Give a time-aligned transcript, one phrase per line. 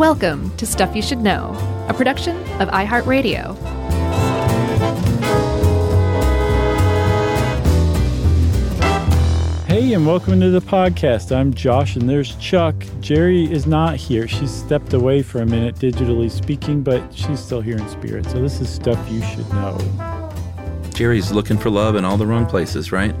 [0.00, 1.52] Welcome to Stuff You Should Know,
[1.86, 3.54] a production of iHeartRadio.
[9.66, 11.36] Hey, and welcome to the podcast.
[11.36, 12.74] I'm Josh, and there's Chuck.
[13.00, 14.26] Jerry is not here.
[14.26, 18.24] She's stepped away for a minute, digitally speaking, but she's still here in spirit.
[18.24, 20.32] So this is stuff you should know.
[20.94, 23.14] Jerry's looking for love in all the wrong places, right?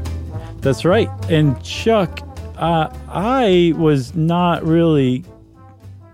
[0.62, 1.10] That's right.
[1.28, 2.26] And Chuck,
[2.56, 5.26] uh, I was not really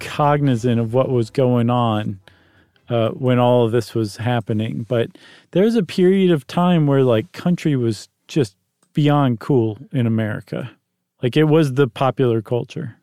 [0.06, 2.20] cognizant of what was going on
[2.88, 5.10] uh, when all of this was happening, but
[5.50, 8.56] there was a period of time where like country was just
[8.92, 10.70] beyond cool in America.
[11.22, 12.96] Like it was the popular culture.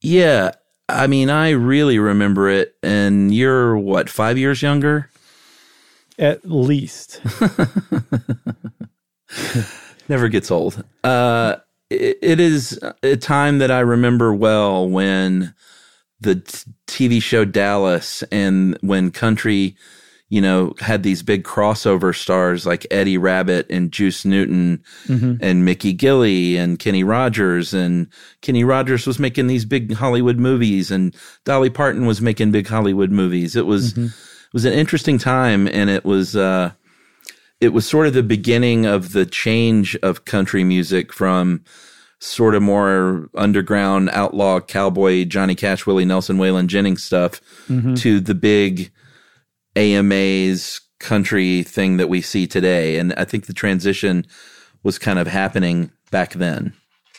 [0.00, 0.52] Yeah.
[0.88, 2.74] I mean, I really remember it.
[2.82, 5.10] And you're what, five years younger?
[6.18, 7.20] At least.
[10.08, 10.82] Never gets old.
[11.04, 11.56] Uh,
[11.90, 15.54] it, it is a time that I remember well when
[16.22, 16.36] the
[16.86, 19.76] TV show Dallas and when country
[20.32, 25.34] you know, had these big crossover stars like Eddie Rabbitt and Juice Newton mm-hmm.
[25.42, 27.74] and Mickey Gilley and Kenny Rogers.
[27.74, 28.06] And
[28.40, 31.14] Kenny Rogers was making these big Hollywood movies and
[31.44, 33.56] Dolly Parton was making big Hollywood movies.
[33.56, 34.06] It was, mm-hmm.
[34.06, 35.68] it was an interesting time.
[35.68, 36.72] And it was, uh,
[37.60, 41.62] it was sort of the beginning of the change of country music from
[42.22, 47.94] sort of more underground outlaw cowboy Johnny Cash, Willie Nelson, Waylon Jennings stuff mm-hmm.
[47.94, 48.92] to the big,
[49.74, 52.96] AMA's country thing that we see today.
[52.96, 54.24] And I think the transition
[54.84, 56.74] was kind of happening back then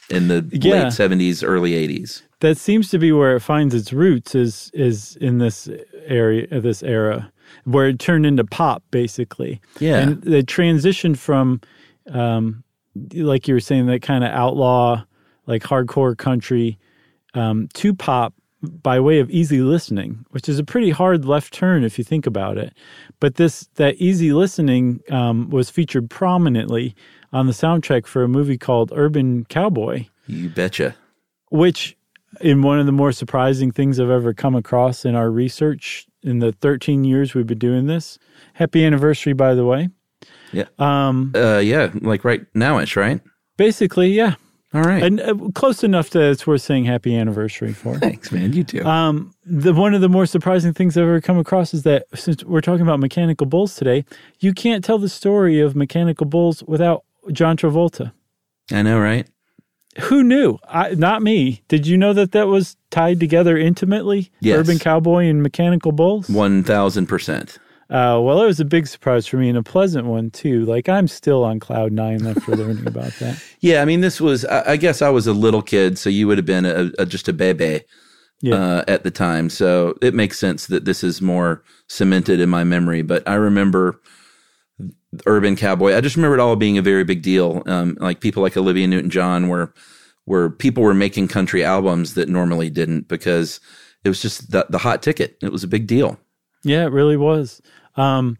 [0.10, 0.84] in the yeah.
[0.84, 2.22] late 70s, early 80s.
[2.40, 5.70] That seems to be where it finds its roots is is in this
[6.06, 7.32] area this era
[7.66, 9.60] where it turned into pop basically.
[9.80, 9.98] Yeah.
[9.98, 11.62] And the transition from
[12.10, 12.63] um,
[13.14, 15.04] like you were saying that kind of outlaw
[15.46, 16.78] like hardcore country
[17.34, 21.84] um, to pop by way of easy listening, which is a pretty hard left turn
[21.84, 22.74] if you think about it.
[23.20, 26.96] But this that easy listening um, was featured prominently
[27.32, 30.06] on the soundtrack for a movie called Urban Cowboy.
[30.28, 30.96] You betcha.
[31.50, 31.98] Which,
[32.42, 36.40] in one of the more surprising things I've ever come across in our research in
[36.40, 38.18] the 13 years we've been doing this.
[38.54, 39.90] Happy anniversary, by the way.
[40.54, 40.66] Yeah.
[40.80, 41.34] Um.
[41.36, 41.58] Uh.
[41.58, 41.92] Yeah.
[41.94, 43.20] Like right nowish, right?
[43.58, 44.36] Basically, yeah.
[44.76, 48.00] All right, and uh, close enough that it's worth saying happy anniversary for.
[48.00, 48.54] Thanks, man.
[48.54, 48.84] You too.
[48.84, 52.44] Um, the one of the more surprising things I've ever come across is that since
[52.44, 54.04] we're talking about mechanical bulls today,
[54.40, 58.14] you can't tell the story of mechanical bulls without John Travolta.
[58.72, 59.28] I know, right?
[60.00, 60.58] Who knew?
[60.68, 61.62] I, not me.
[61.68, 64.32] Did you know that that was tied together intimately?
[64.40, 64.58] Yes.
[64.58, 66.32] Urban Cowboy and Mechanical Bulls?
[66.32, 67.60] One thousand percent.
[67.94, 70.66] Uh, well, it was a big surprise for me and a pleasant one too.
[70.66, 73.42] Like I'm still on cloud nine after learning about that.
[73.60, 74.44] Yeah, I mean, this was.
[74.46, 77.06] I, I, guess I was a little kid, so you would have been a, a,
[77.06, 77.84] just a baby
[78.42, 78.56] yeah.
[78.56, 79.50] uh, at the time.
[79.50, 83.04] So it makes sense that this is more cemented in my memory.
[83.04, 84.02] But I remember
[85.26, 85.96] Urban Cowboy.
[85.96, 87.64] I just remember it all being a very big deal.
[87.68, 89.74] Um, like people like Olivia Newton John were
[90.26, 93.62] where people were making country albums that normally didn't because
[94.04, 95.38] it was just the, the hot ticket.
[95.42, 96.20] It was a big deal.
[96.64, 97.62] Yeah, it really was.
[97.96, 98.38] Um,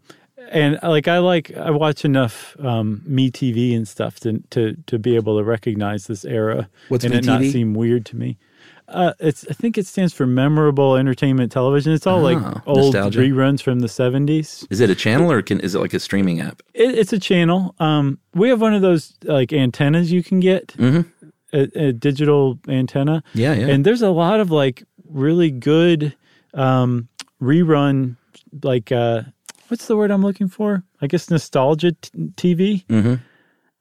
[0.50, 4.98] and like I like I watch enough um, me TV and stuff to to to
[4.98, 8.38] be able to recognize this era What's and it not seem weird to me.
[8.86, 11.92] Uh, it's I think it stands for memorable entertainment television.
[11.92, 13.20] It's all oh, like old nostalgia.
[13.20, 14.66] reruns from the seventies.
[14.70, 16.62] Is it a channel or can, is it like a streaming app?
[16.74, 17.74] It, it's a channel.
[17.78, 21.08] Um, we have one of those like antennas you can get, mm-hmm.
[21.54, 23.22] a, a, digital antenna.
[23.32, 23.68] Yeah, yeah.
[23.68, 26.14] And there's a lot of like really good
[26.52, 27.08] um,
[27.40, 28.16] rerun
[28.62, 29.22] like uh,
[29.68, 30.82] what's the word I'm looking for?
[31.00, 33.14] I guess nostalgia t- TV mm-hmm.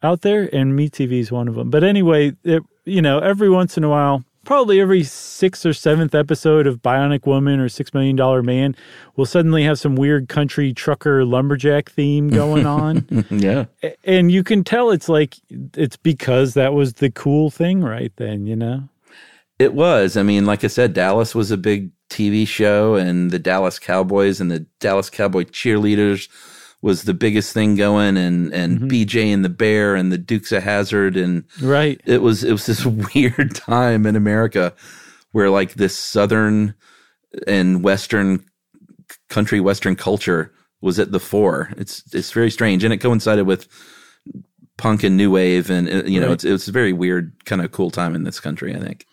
[0.01, 1.69] out there, and Me TV is one of them.
[1.69, 6.13] But anyway, it, you know, every once in a while, probably every sixth or seventh
[6.13, 8.75] episode of Bionic Woman or Six Million Dollar Man
[9.15, 13.25] will suddenly have some weird country trucker lumberjack theme going on.
[13.29, 13.65] yeah.
[14.03, 18.45] And you can tell it's like, it's because that was the cool thing right then,
[18.45, 18.83] you know?
[19.59, 20.17] It was.
[20.17, 24.39] I mean, like I said, Dallas was a big TV show, and the Dallas Cowboys
[24.39, 26.29] and the Dallas Cowboy cheerleaders
[26.81, 28.87] was the biggest thing going, and and mm-hmm.
[28.87, 31.99] BJ and the Bear and the Dukes of Hazzard and right.
[32.05, 32.85] It was it was this
[33.15, 34.73] weird time in America
[35.31, 36.75] where like this Southern
[37.47, 38.45] and Western
[39.29, 41.71] country Western culture was at the fore.
[41.77, 43.67] It's it's very strange, and it coincided with
[44.77, 46.33] punk and new wave, and you know, right.
[46.33, 48.75] it's it's a very weird kind of cool time in this country.
[48.75, 49.05] I think.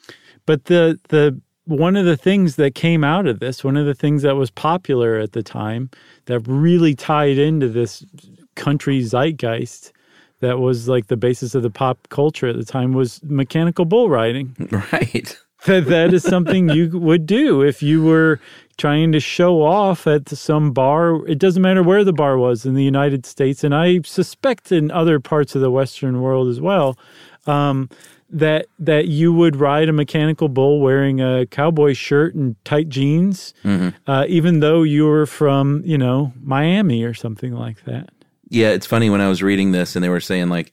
[0.47, 1.41] But the the
[1.71, 4.51] one of the things that came out of this, one of the things that was
[4.51, 5.89] popular at the time
[6.27, 8.05] that really tied into this
[8.57, 9.93] country zeitgeist
[10.41, 14.11] that was like the basis of the pop culture at the time was mechanical bull
[14.11, 14.57] riding.
[14.93, 15.39] Right.
[15.67, 18.41] that that is something you would do if you were
[18.79, 21.27] trying to show off at some bar.
[21.27, 24.91] It doesn't matter where the bar was in the United States, and I suspect in
[24.91, 26.99] other parts of the Western world as well.
[27.47, 27.91] Um,
[28.31, 33.55] that that you would ride a mechanical bull wearing a cowboy shirt and tight jeans,
[33.65, 33.91] mm-hmm.
[34.11, 38.11] uh, even though you were from you know Miami or something like that.
[38.49, 40.73] Yeah, it's funny when I was reading this and they were saying like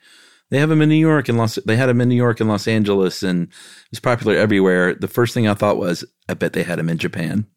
[0.49, 1.55] they have them in New York and Los.
[1.65, 3.49] They had them in New York and Los Angeles, and
[3.91, 4.95] it's popular everywhere.
[4.95, 7.47] The first thing I thought was, I bet they had them in Japan.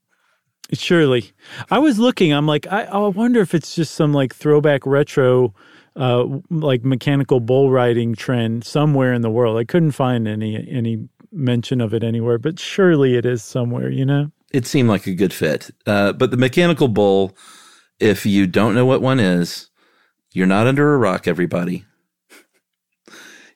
[0.73, 1.33] Surely,
[1.71, 2.33] I was looking.
[2.33, 5.55] I'm like, I, I wonder if it's just some like throwback retro,
[5.97, 9.59] uh, like mechanical bull riding trend somewhere in the world.
[9.59, 13.91] I couldn't find any any mention of it anywhere, but surely it is somewhere.
[13.91, 15.71] You know, it seemed like a good fit.
[15.87, 17.37] Uh, but the mechanical bull,
[17.99, 19.71] if you don't know what one is,
[20.33, 21.85] you're not under a rock, everybody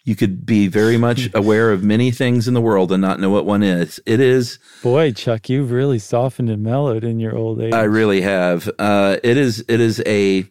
[0.04, 3.30] you could be very much aware of many things in the world and not know
[3.30, 3.98] what one is.
[4.06, 4.58] It is.
[4.82, 7.72] Boy, Chuck, you've really softened and mellowed in your old age.
[7.72, 8.70] I really have.
[8.78, 9.64] Uh, it is.
[9.66, 10.46] It is a,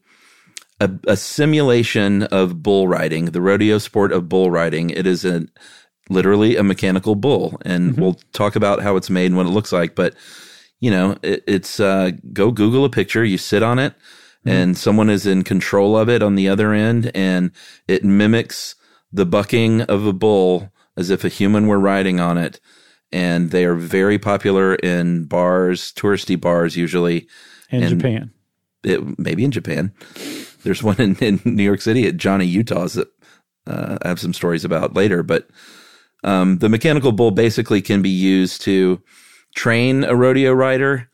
[0.83, 4.89] a, a simulation of bull riding, the rodeo sport of bull riding.
[4.89, 5.45] It is a
[6.09, 8.01] literally a mechanical bull, and mm-hmm.
[8.01, 9.95] we'll talk about how it's made and what it looks like.
[9.95, 10.15] But
[10.80, 13.24] you know, it, it's uh, go Google a picture.
[13.24, 14.50] You sit on it, mm-hmm.
[14.50, 17.51] and someone is in control of it on the other end, and
[17.88, 18.75] it mimics
[19.12, 22.59] the bucking of a bull as if a human were riding on it.
[23.12, 27.27] And they are very popular in bars, touristy bars usually.
[27.69, 28.33] In and Japan.
[28.83, 29.94] It, maybe in Japan.
[30.63, 33.10] There's one in, in New York City at Johnny Utah's that
[33.68, 35.24] uh, I have some stories about later.
[35.24, 35.50] But
[36.24, 39.01] um, the mechanical bull basically can be used to
[39.56, 41.10] train a rodeo rider,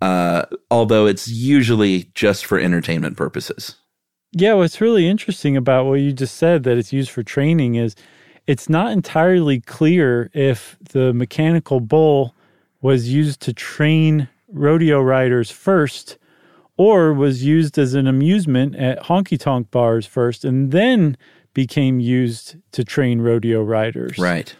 [0.00, 3.76] uh, although it's usually just for entertainment purposes.
[4.32, 7.96] Yeah, what's really interesting about what you just said that it's used for training is
[8.46, 12.34] it's not entirely clear if the mechanical bull
[12.80, 16.18] was used to train rodeo riders first
[16.78, 21.16] or was used as an amusement at honky tonk bars first and then
[21.52, 24.16] became used to train rodeo riders.
[24.16, 24.54] Right.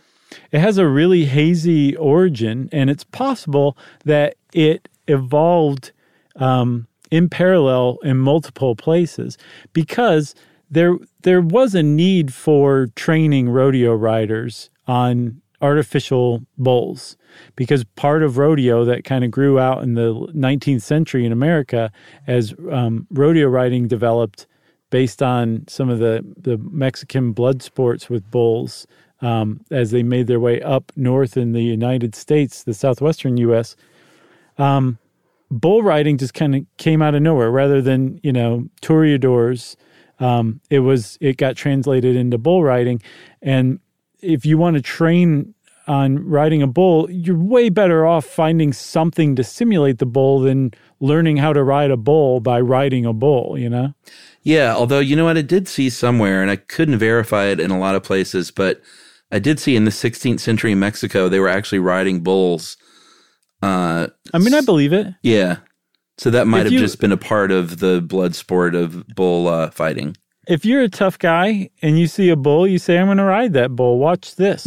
[0.52, 5.92] It has a really hazy origin, and it's possible that it evolved
[6.36, 9.38] um, in parallel in multiple places
[9.72, 10.34] because
[10.70, 17.16] there there was a need for training rodeo riders on artificial bulls
[17.56, 21.90] because part of rodeo that kind of grew out in the 19th century in America
[22.26, 24.46] as um, rodeo riding developed
[24.90, 28.86] based on some of the, the Mexican blood sports with bulls
[29.20, 33.76] um, as they made their way up north in the United States, the southwestern U.S.
[34.56, 34.98] Um,
[35.50, 39.76] bull riding just kind of came out of nowhere rather than you know toreadors
[40.20, 43.00] um, it was it got translated into bull riding
[43.40, 43.80] and
[44.20, 45.54] if you want to train
[45.86, 50.70] on riding a bull you're way better off finding something to simulate the bull than
[51.00, 53.94] learning how to ride a bull by riding a bull you know
[54.42, 57.70] yeah although you know what i did see somewhere and i couldn't verify it in
[57.70, 58.82] a lot of places but
[59.32, 62.76] i did see in the 16th century mexico they were actually riding bulls
[63.62, 65.14] uh, I mean, I believe it.
[65.22, 65.58] Yeah.
[66.16, 69.06] So that might if have you, just been a part of the blood sport of
[69.08, 70.16] bull uh, fighting.
[70.48, 73.24] If you're a tough guy and you see a bull, you say, I'm going to
[73.24, 73.98] ride that bull.
[73.98, 74.66] Watch this.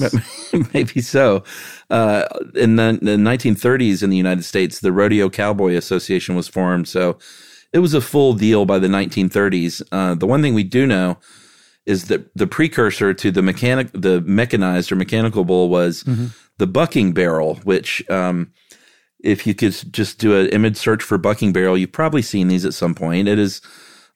[0.73, 1.43] Maybe so.
[1.89, 6.87] Uh, in the, the 1930s in the United States, the Rodeo Cowboy Association was formed.
[6.87, 7.17] So
[7.73, 9.81] it was a full deal by the 1930s.
[9.91, 11.17] Uh, the one thing we do know
[11.87, 16.27] is that the precursor to the mechanic, the mechanized or mechanical bull was mm-hmm.
[16.59, 18.51] the bucking barrel, which um,
[19.23, 22.65] if you could just do an image search for bucking barrel, you've probably seen these
[22.65, 23.27] at some point.
[23.27, 23.61] It is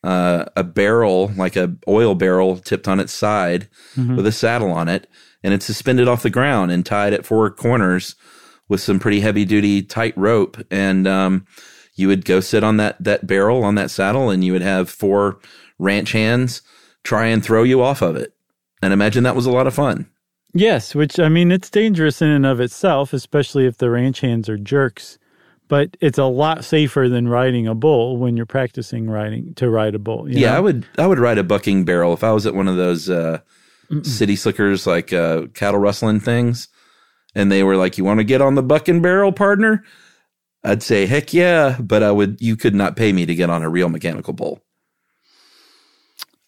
[0.05, 4.15] uh, a barrel, like a oil barrel, tipped on its side mm-hmm.
[4.15, 5.09] with a saddle on it,
[5.43, 8.15] and it's suspended off the ground and tied at four corners
[8.69, 10.57] with some pretty heavy duty tight rope.
[10.71, 11.45] And um,
[11.95, 14.89] you would go sit on that that barrel on that saddle, and you would have
[14.89, 15.39] four
[15.79, 16.61] ranch hands
[17.03, 18.33] try and throw you off of it.
[18.81, 20.09] And imagine that was a lot of fun.
[20.53, 24.47] Yes, which I mean, it's dangerous in and of itself, especially if the ranch hands
[24.49, 25.17] are jerks.
[25.67, 29.95] But it's a lot safer than riding a bull when you're practicing riding to ride
[29.95, 30.29] a bull.
[30.29, 30.57] yeah, know?
[30.57, 33.09] I would I would ride a bucking barrel if I was at one of those
[33.09, 33.39] uh,
[34.03, 36.67] city slickers like uh, cattle rustling things,
[37.33, 39.83] and they were like, "You want to get on the bucking barrel, partner?"
[40.63, 42.39] I'd say, "Heck yeah!" But I would.
[42.39, 44.61] You could not pay me to get on a real mechanical bull.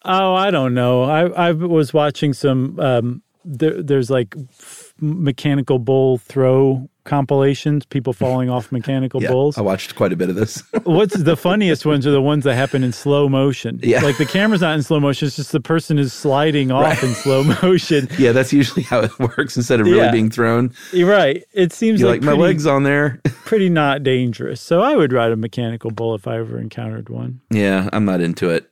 [0.05, 1.03] Oh, I don't know.
[1.03, 8.13] I I was watching some um, there, there's like f- mechanical bull throw compilations, people
[8.25, 9.57] falling off mechanical Yeah, bulls.
[9.57, 10.61] I watched quite a bit of this.
[10.83, 13.79] What's the funniest ones are the ones that happen in slow motion.
[13.81, 14.01] Yeah.
[14.03, 17.13] Like the camera's not in slow motion, it's just the person is sliding off in
[17.15, 18.07] slow motion.
[18.19, 19.57] yeah, that's usually how it works.
[19.57, 20.11] Instead of really Yeah.
[20.11, 21.43] being thrown, You're right.
[21.53, 23.19] It seems you're like, like, my legs on there.
[23.45, 24.61] pretty not dangerous.
[24.61, 27.41] So I would ride a mechanical bull if I ever encountered one.
[27.49, 28.69] yeah, I'm not into it.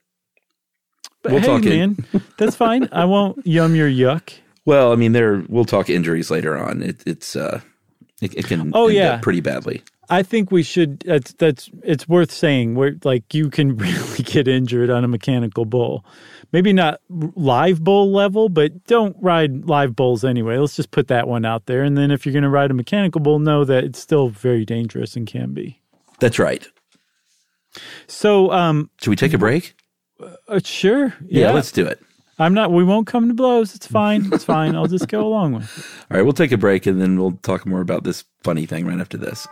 [1.23, 1.69] But We'll hey, talk in-
[2.13, 2.87] man, that's fine.
[2.91, 4.33] I won't yum your yuck.
[4.65, 6.81] Well, I mean, there we'll talk injuries later on.
[6.83, 7.61] It, it's uh,
[8.21, 9.17] it, it can Oh, yeah.
[9.17, 9.83] pretty badly.
[10.09, 10.99] I think we should.
[10.99, 11.69] That's that's.
[11.83, 12.75] It's worth saying.
[12.75, 16.05] Where like you can really get injured on a mechanical bull.
[16.53, 20.57] Maybe not live bull level, but don't ride live bulls anyway.
[20.59, 21.81] Let's just put that one out there.
[21.81, 24.63] And then if you're going to ride a mechanical bull, know that it's still very
[24.63, 25.81] dangerous and can be.
[26.19, 26.65] That's right.
[28.07, 29.75] So, um, Should we take a break?
[30.47, 31.51] uh, sure, Yeah, yeah.
[31.51, 31.99] let's do it.
[32.37, 32.71] I'm not.
[32.71, 33.75] We won't come to blows.
[33.75, 34.33] It's fine.
[34.33, 34.75] It's fine.
[34.75, 35.85] I'll just go along with it.
[36.11, 38.85] All right, we'll take a break and then we'll talk more about this funny thing
[38.85, 39.47] right after this.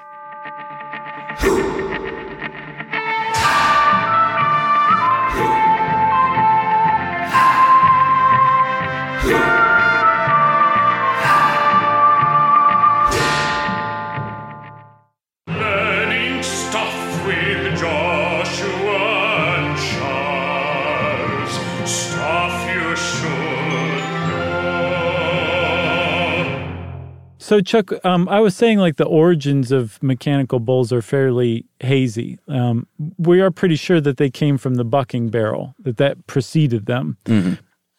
[27.43, 32.39] So, Chuck, um, I was saying like the origins of mechanical bulls are fairly hazy.
[32.47, 36.85] Um, we are pretty sure that they came from the bucking barrel, that that preceded
[36.85, 37.17] them.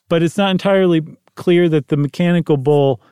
[0.08, 1.02] But it's not entirely
[1.34, 3.02] clear that the mechanical bull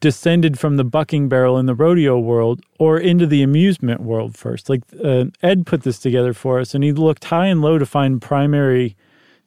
[0.00, 4.68] descended from the bucking barrel in the rodeo world or into the amusement world first.
[4.68, 7.86] Like uh, Ed put this together for us, and he looked high and low to
[7.86, 8.94] find primary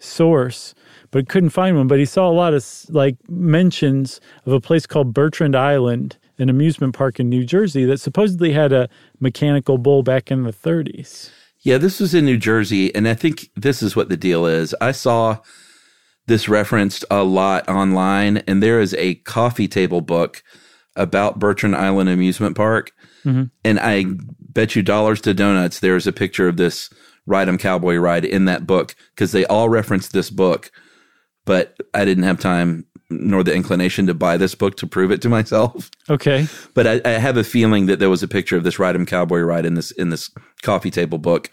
[0.05, 0.73] source,
[1.11, 1.87] but couldn't find one.
[1.87, 6.49] But he saw a lot of like mentions of a place called Bertrand Island, an
[6.49, 11.29] amusement park in New Jersey that supposedly had a mechanical bull back in the 30s.
[11.61, 14.75] Yeah, this was in New Jersey, and I think this is what the deal is.
[14.79, 15.39] I saw
[16.27, 20.43] this referenced a lot online, and there is a coffee table book
[20.95, 22.91] about Bertrand Island Amusement Park.
[23.23, 23.43] Mm-hmm.
[23.63, 24.05] And I
[24.39, 26.89] bet you dollars to donuts there's a picture of this
[27.27, 30.71] Ride 'em Cowboy ride in that book because they all referenced this book,
[31.45, 35.21] but I didn't have time nor the inclination to buy this book to prove it
[35.21, 35.91] to myself.
[36.09, 36.47] Okay.
[36.73, 39.05] But I, I have a feeling that there was a picture of this Ride 'em
[39.05, 40.29] Cowboy ride in this in this
[40.63, 41.49] coffee table book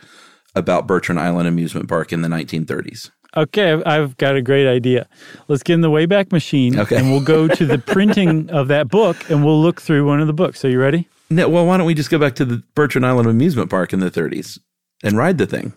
[0.55, 3.11] about Bertrand Island Amusement Park in the 1930s.
[3.35, 5.09] Okay, I've- I've got a great idea.
[5.49, 6.97] Let's get in the Wayback Machine, Okay.
[6.97, 10.27] and we'll go to the printing of that book, and we'll look through one of
[10.27, 10.63] the books.
[10.67, 11.09] Are you ready?
[11.31, 14.01] No, well, why don't we just go back to the Bertrand Island Amusement Park in
[14.01, 14.59] the 30s
[15.03, 15.73] and ride the thing?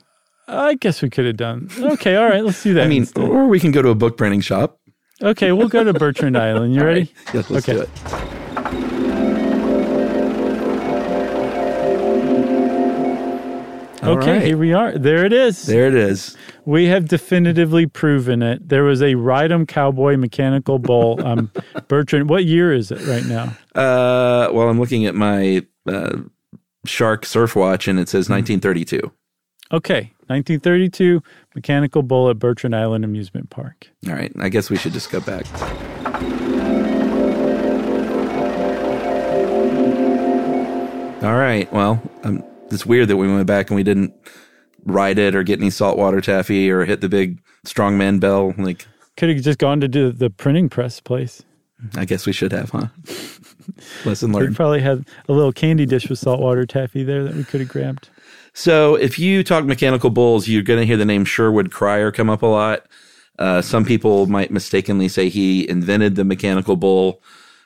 [0.48, 1.70] I guess we could have done.
[1.80, 2.84] Okay, all right, let's do that.
[2.84, 3.24] I mean, instead.
[3.28, 4.80] or we can go to a book printing shop.
[5.22, 6.76] okay, we'll go to Bertrand Island.
[6.76, 7.12] You ready?
[7.34, 7.74] Yeah, let's Okay.
[7.74, 9.06] do it.
[14.04, 14.42] All okay, right.
[14.44, 14.96] here we are.
[14.96, 15.66] There it is.
[15.66, 16.38] There it is.
[16.66, 18.70] We have definitively proven it.
[18.70, 21.20] There was a Ride 'em Cowboy mechanical bull.
[21.26, 21.52] Um,
[21.88, 23.46] Bertrand, what year is it right now?
[23.74, 26.18] Uh, well, I'm looking at my uh,
[26.86, 29.12] Shark Surf Watch, and it says 1932.
[29.72, 31.22] Okay, 1932
[31.56, 33.90] mechanical bull at Bertrand Island Amusement Park.
[34.08, 35.46] All right, I guess we should just go back.
[41.24, 41.72] All right.
[41.74, 44.14] Well, um, it's weird that we went back and we didn't
[44.86, 48.54] ride it or get any saltwater taffy or hit the big strongman bell.
[48.60, 48.86] Like,
[49.18, 51.42] Could have just gone to do the printing press place.
[51.96, 52.88] I guess we should have, huh?
[54.06, 54.56] Lesson We learned.
[54.56, 58.10] probably had a little candy dish with saltwater taffy there that we could have grabbed.
[58.54, 62.30] So, if you talk mechanical bulls, you're going to hear the name Sherwood Cryer come
[62.30, 62.86] up a lot.
[63.38, 67.22] Uh, some people might mistakenly say he invented the mechanical bull.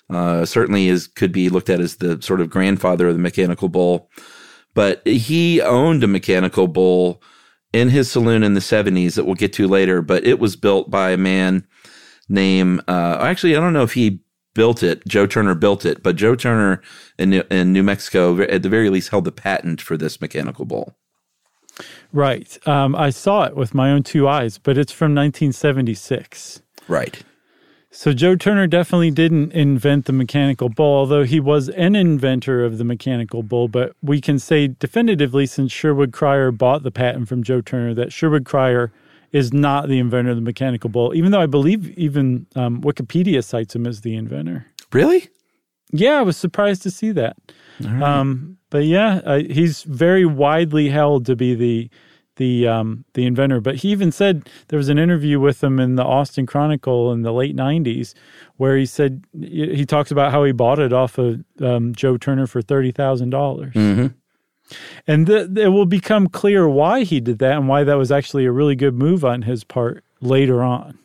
[0.10, 3.70] Uh, certainly is could be looked at as the sort of grandfather of the mechanical
[3.70, 4.10] bull.
[4.74, 7.22] But he owned a mechanical bull
[7.72, 10.02] in his saloon in the 70s that we'll get to later.
[10.02, 11.68] But it was built by a man
[12.28, 14.22] named, uh, actually, I don't know if he
[14.54, 15.08] built it.
[15.08, 16.82] Joe Turner built it, but Joe Turner
[17.18, 20.66] in New, in New Mexico, at the very least, held the patent for this mechanical
[20.66, 20.96] bull.
[22.12, 22.58] Right.
[22.68, 26.62] Um, I saw it with my own two eyes, but it's from 1976.
[26.88, 27.24] Right.
[27.92, 32.78] So Joe Turner definitely didn't invent the mechanical bull, although he was an inventor of
[32.78, 33.68] the mechanical bull.
[33.68, 38.14] But we can say definitively, since Sherwood Cryer bought the patent from Joe Turner, that
[38.14, 38.92] Sherwood Cryer
[39.32, 43.44] is not the inventor of the mechanical bull, even though I believe even um, Wikipedia
[43.44, 44.66] cites him as the inventor.
[44.92, 45.30] Really?
[45.92, 47.38] Yeah, I was surprised to see that.
[48.04, 51.90] Um, but yeah, uh, he's very widely held to be the
[52.36, 53.60] the um, the inventor.
[53.60, 57.24] But he even said there was an interview with him in the Austin Chronicle in
[57.24, 58.14] the late '90s,
[58.58, 62.48] where he said he talks about how he bought it off of um, Joe Turner
[62.48, 63.74] for thirty thousand dollars.
[65.08, 68.46] And th- it will become clear why he did that and why that was actually
[68.46, 70.98] a really good move on his part later on.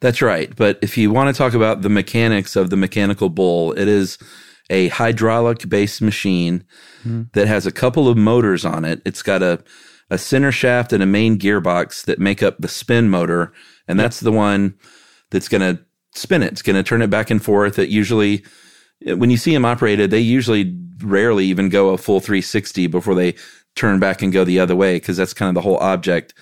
[0.00, 0.54] That's right.
[0.54, 4.18] But if you want to talk about the mechanics of the mechanical bull, it is
[4.70, 6.64] a hydraulic based machine
[7.02, 7.22] hmm.
[7.32, 9.00] that has a couple of motors on it.
[9.04, 9.62] It's got a,
[10.10, 13.52] a center shaft and a main gearbox that make up the spin motor.
[13.88, 14.74] And that's the one
[15.30, 15.82] that's going to
[16.14, 16.52] spin it.
[16.52, 17.78] It's going to turn it back and forth.
[17.78, 18.44] It usually,
[19.04, 23.34] when you see them operated, they usually rarely even go a full 360 before they
[23.76, 26.34] turn back and go the other way because that's kind of the whole object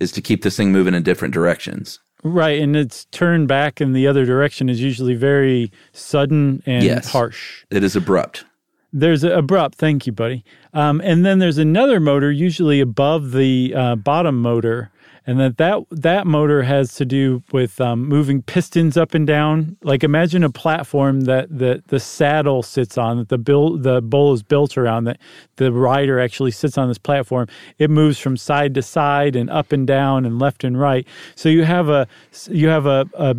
[0.00, 1.98] is to keep this thing moving in different directions.
[2.22, 7.10] Right, and its turn back in the other direction is usually very sudden and Yes.
[7.10, 7.64] harsh.
[7.70, 8.44] It is abrupt.
[8.92, 10.44] There's a abrupt, thank you, buddy.
[10.72, 14.90] Um, and then there's another motor, usually above the uh, bottom motor,
[15.26, 19.76] and that that that motor has to do with um, moving pistons up and down.
[19.82, 24.34] Like imagine a platform that the the saddle sits on, that the bill the bowl
[24.34, 25.04] is built around.
[25.04, 25.18] That
[25.56, 27.48] the rider actually sits on this platform.
[27.78, 31.06] It moves from side to side and up and down and left and right.
[31.36, 32.06] So you have a
[32.48, 33.34] you have a, a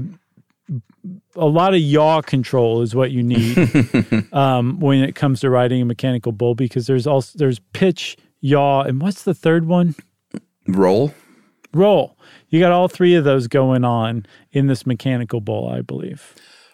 [1.36, 3.58] a lot of yaw control is what you need
[4.34, 8.82] um, when it comes to riding a mechanical bull because there's also there's pitch, yaw,
[8.82, 9.94] and what's the third one?
[10.68, 11.14] Roll.
[11.76, 12.18] Roll.
[12.50, 16.34] You got all three of those going on in this mechanical bull, I believe.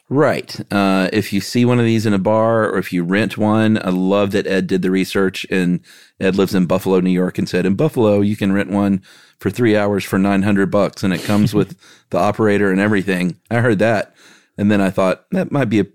[0.09, 0.59] Right.
[0.69, 3.77] Uh, if you see one of these in a bar or if you rent one,
[3.77, 5.79] I love that Ed did the research and
[6.19, 9.01] Ed lives in Buffalo, New York and said in Buffalo, you can rent one
[9.39, 11.77] for three hours for 900 bucks and it comes with
[12.09, 13.39] the operator and everything.
[13.49, 14.13] I heard that.
[14.57, 15.85] And then I thought that might be a,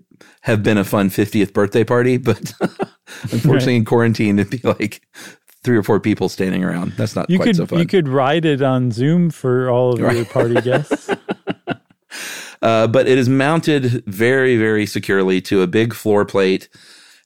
[0.41, 2.53] have been a fun 50th birthday party, but
[3.31, 5.01] unfortunately in quarantine, it'd be like
[5.67, 6.93] three or four people standing around.
[6.93, 7.79] That's not You quite could so fun.
[7.79, 11.09] you could ride it on Zoom for all of your party guests.
[12.61, 16.69] Uh, but it is mounted very, very securely to a big floor plate.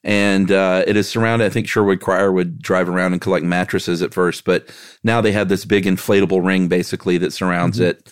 [0.04, 1.46] And uh, it is surrounded.
[1.46, 5.32] I think Sherwood Cryer would drive around and collect mattresses at first, but now they
[5.32, 8.12] have this big inflatable ring basically that surrounds it.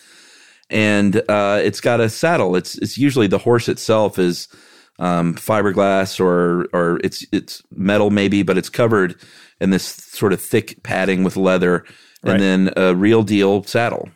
[0.70, 2.54] And uh, it's got a saddle.
[2.54, 4.46] It's it's usually the horse itself is
[5.00, 9.16] um, fiberglass or or it's it's metal maybe, but it's covered
[9.60, 11.84] in this sort of thick padding with leather,
[12.24, 12.40] and Right.
[12.40, 14.10] then a real deal saddle.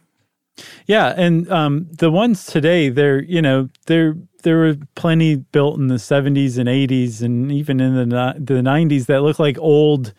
[0.87, 5.89] Yeah, and um, the ones today, they're you know there there were plenty built in
[5.89, 10.15] the seventies and eighties, and even in the the nineties that look like old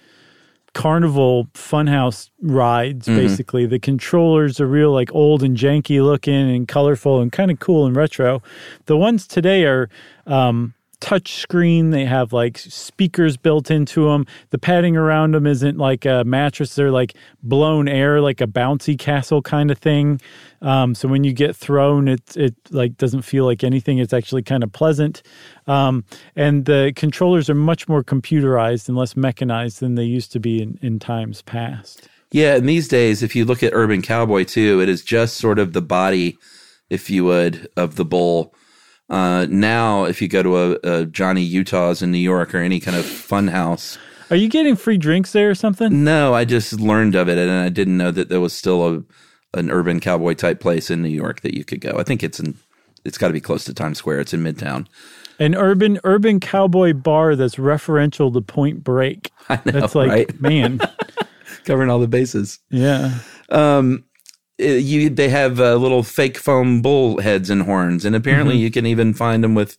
[0.76, 3.08] carnival funhouse rides.
[3.08, 7.60] Basically, the controllers are real like old and janky looking and colorful and kind of
[7.60, 8.44] cool and retro.
[8.86, 9.90] The ones today are.
[10.28, 11.92] Um, touch screen.
[11.92, 16.76] They have like speakers built into them the padding around them isn't like a mattress.
[16.76, 20.22] They're like blown air like a bouncy castle kind of thing.
[20.62, 23.98] Um, so when you get thrown it it like doesn't feel like anything.
[23.98, 25.22] It's actually kind of pleasant.
[25.68, 26.06] Um,
[26.36, 30.62] and the controllers are much more computerized and less mechanized than they used to be
[30.62, 32.08] in, in times past.
[32.32, 35.60] Yeah, and these days, if you look at Urban Cowboy too, it is just sort
[35.60, 36.38] of the body,
[36.90, 38.54] if you would, of the bull.
[39.10, 42.80] Uh, now, if you go to a, a Johnny Utah's in New York or any
[42.80, 43.98] kind of fun house,
[44.32, 47.52] are you getting free drinks there or something no, I just learned of it, and
[47.52, 49.04] I didn't know that there was still a
[49.58, 51.92] an Urban Cowboy type place in New York that you could go.
[51.98, 52.56] I think it's in,
[53.06, 54.22] it's got to be close to Times Square.
[54.22, 54.88] It's in Midtown.
[55.40, 60.42] an urban urban cowboy bar that's referential to point break I know, that's like right?
[60.42, 60.80] man
[61.66, 62.60] Covering all the bases.
[62.70, 64.05] yeah um,
[64.58, 68.86] you they have uh, little fake foam bull heads and horns, and apparently you can
[68.86, 69.78] even find them with.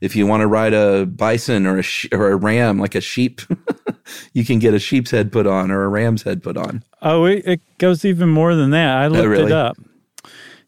[0.00, 3.00] If you want to ride a bison or a sh- or a ram, like a
[3.00, 3.40] sheep,
[4.32, 6.84] you can get a sheep's head put on or a ram's head put on.
[7.02, 8.96] Oh, it, it goes even more than that.
[8.96, 9.46] I looked really?
[9.46, 9.76] it up.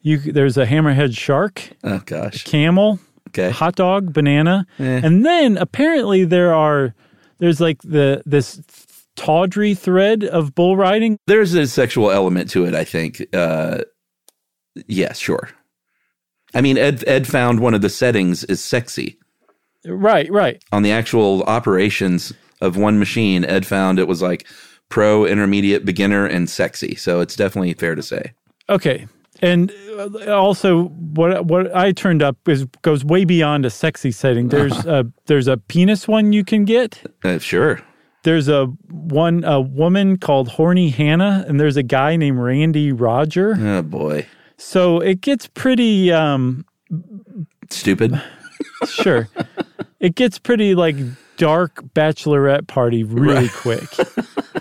[0.02, 2.42] You there's a hammerhead shark, Oh gosh.
[2.42, 3.50] camel, Okay.
[3.50, 5.00] hot dog, banana, Eh.
[5.04, 6.92] and then apparently there are
[7.38, 8.56] there's like the this
[9.20, 11.18] tawdry thread of bull riding.
[11.26, 13.22] There's a sexual element to it, I think.
[13.34, 13.80] Uh,
[14.86, 15.50] yes, sure.
[16.54, 19.18] I mean, Ed Ed found one of the settings is sexy
[19.86, 20.62] Right, right.
[20.72, 23.44] on the actual operations of one machine.
[23.44, 24.46] Ed found it was like
[24.88, 26.94] pro, intermediate, beginner, and sexy.
[26.96, 28.32] So it's definitely fair to say.
[28.68, 29.06] Okay.
[29.42, 34.48] And uh, also, what what I turned up is goes way beyond a sexy setting.
[34.48, 37.02] There's a there's a penis one you can get.
[37.22, 37.80] Uh, sure.
[38.22, 43.56] There's a one a woman called Horny Hannah, and there's a guy named Randy Roger.
[43.58, 44.26] Oh boy.
[44.58, 46.64] So it gets pretty um
[47.70, 48.20] Stupid.
[48.86, 49.28] sure.
[50.00, 50.96] it gets pretty like
[51.36, 53.88] dark bachelorette party really quick.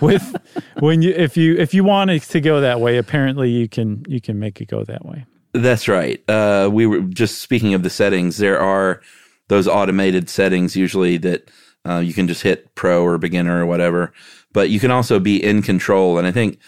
[0.00, 0.36] with
[0.78, 4.02] when you if you if you want it to go that way, apparently you can
[4.08, 5.26] you can make it go that way.
[5.52, 6.22] That's right.
[6.30, 8.38] Uh, we were just speaking of the settings.
[8.38, 9.02] There are
[9.48, 11.50] those automated settings usually that
[11.88, 14.12] uh, you can just hit pro or beginner or whatever,
[14.52, 16.18] but you can also be in control.
[16.18, 16.58] And I think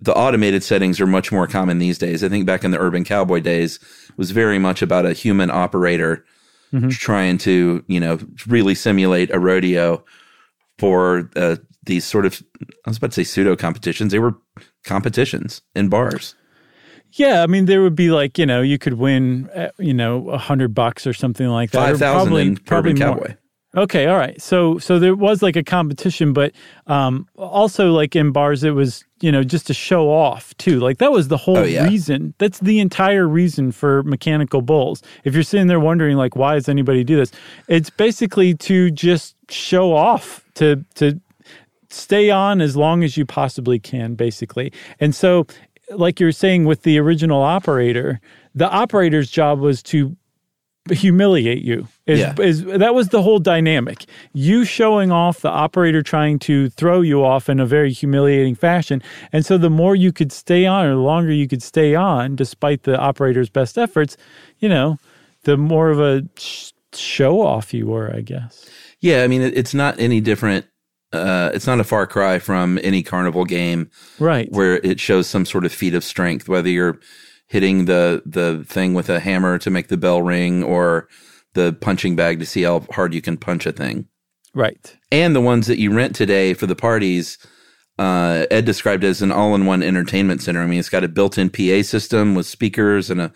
[0.00, 2.22] the automated settings are much more common these days.
[2.24, 3.76] I think back in the urban cowboy days,
[4.08, 6.24] it was very much about a human operator
[6.90, 10.04] trying to, you know, really simulate a rodeo
[10.80, 12.42] for uh, these sort of,
[12.84, 14.10] I was about to say pseudo competitions.
[14.10, 14.34] They were
[14.84, 16.34] competitions in bars.
[17.12, 20.28] Yeah, I mean there would be like you know you could win uh, you know
[20.30, 21.78] a hundred bucks or something like that.
[21.78, 23.16] Five thousand probably- in probably Urban more.
[23.18, 23.36] Cowboy.
[23.76, 24.40] Okay, all right.
[24.40, 26.52] So so there was like a competition, but
[26.86, 30.78] um, also like in bars, it was you know just to show off too.
[30.78, 31.84] Like that was the whole Oh, yeah.
[31.84, 32.34] reason.
[32.38, 35.02] That's the entire reason for mechanical bulls.
[35.24, 37.32] If you're sitting there wondering like why does anybody do this,
[37.66, 41.20] it's basically to just show off to to
[41.90, 44.72] stay on as long as you possibly can, basically.
[45.00, 45.46] And so,
[45.90, 48.20] like you're saying with the original operator,
[48.54, 50.16] the operator's job was to
[50.90, 51.88] humiliate you.
[52.06, 52.34] Is, Yeah.
[52.40, 54.04] is that was the whole dynamic.
[54.34, 59.02] You showing off, the operator trying to throw you off in a very humiliating fashion.
[59.32, 62.36] And so the more you could stay on, or the longer you could stay on,
[62.36, 64.16] despite the operator's best efforts,
[64.58, 64.98] you know,
[65.44, 68.68] the more of a sh- show off you were, I guess.
[69.00, 70.66] Yeah, I mean, it, it's not any different.
[71.12, 74.50] Uh, it's not a far cry from any carnival game Right.
[74.50, 76.98] where it shows some sort of feat of strength, whether you're
[77.46, 81.08] hitting the the thing with a hammer to make the bell ring or
[81.54, 84.06] the punching bag to see how hard you can punch a thing.
[84.54, 84.96] Right.
[85.12, 87.38] And the ones that you rent today for the parties,
[87.98, 90.62] uh, Ed described as an all-in-one entertainment center.
[90.62, 93.32] I mean, it's got a built-in PA system with speakers and a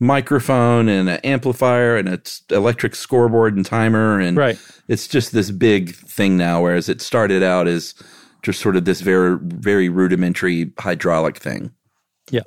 [0.00, 4.58] microphone and an amplifier and an electric scoreboard and timer and Right.
[4.86, 7.94] it's just this big thing now whereas it started out as
[8.44, 11.72] just sort of this very very rudimentary hydraulic thing
[12.30, 12.42] Yeah.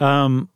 [0.00, 0.48] Um,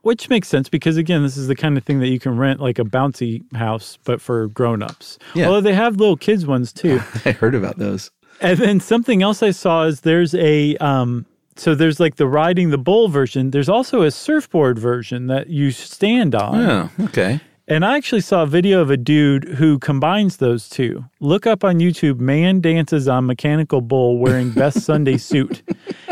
[0.00, 2.58] which makes sense because again, this is the kind of thing that you can rent
[2.58, 5.18] like a bouncy house, but for grown-ups.
[5.34, 5.46] Yeah.
[5.46, 7.02] Although they have little kids ones too.
[7.26, 11.26] i heard about those and then something else I saw is there's a um,
[11.56, 13.50] so there's like the riding the bull version.
[13.50, 16.60] There's also a surfboard version that you stand on.
[16.60, 21.04] oh okay And I actually saw a video of a dude who combines those two.
[21.20, 25.62] Look up on YouTube, man dances on mechanical bull wearing best Sunday suit.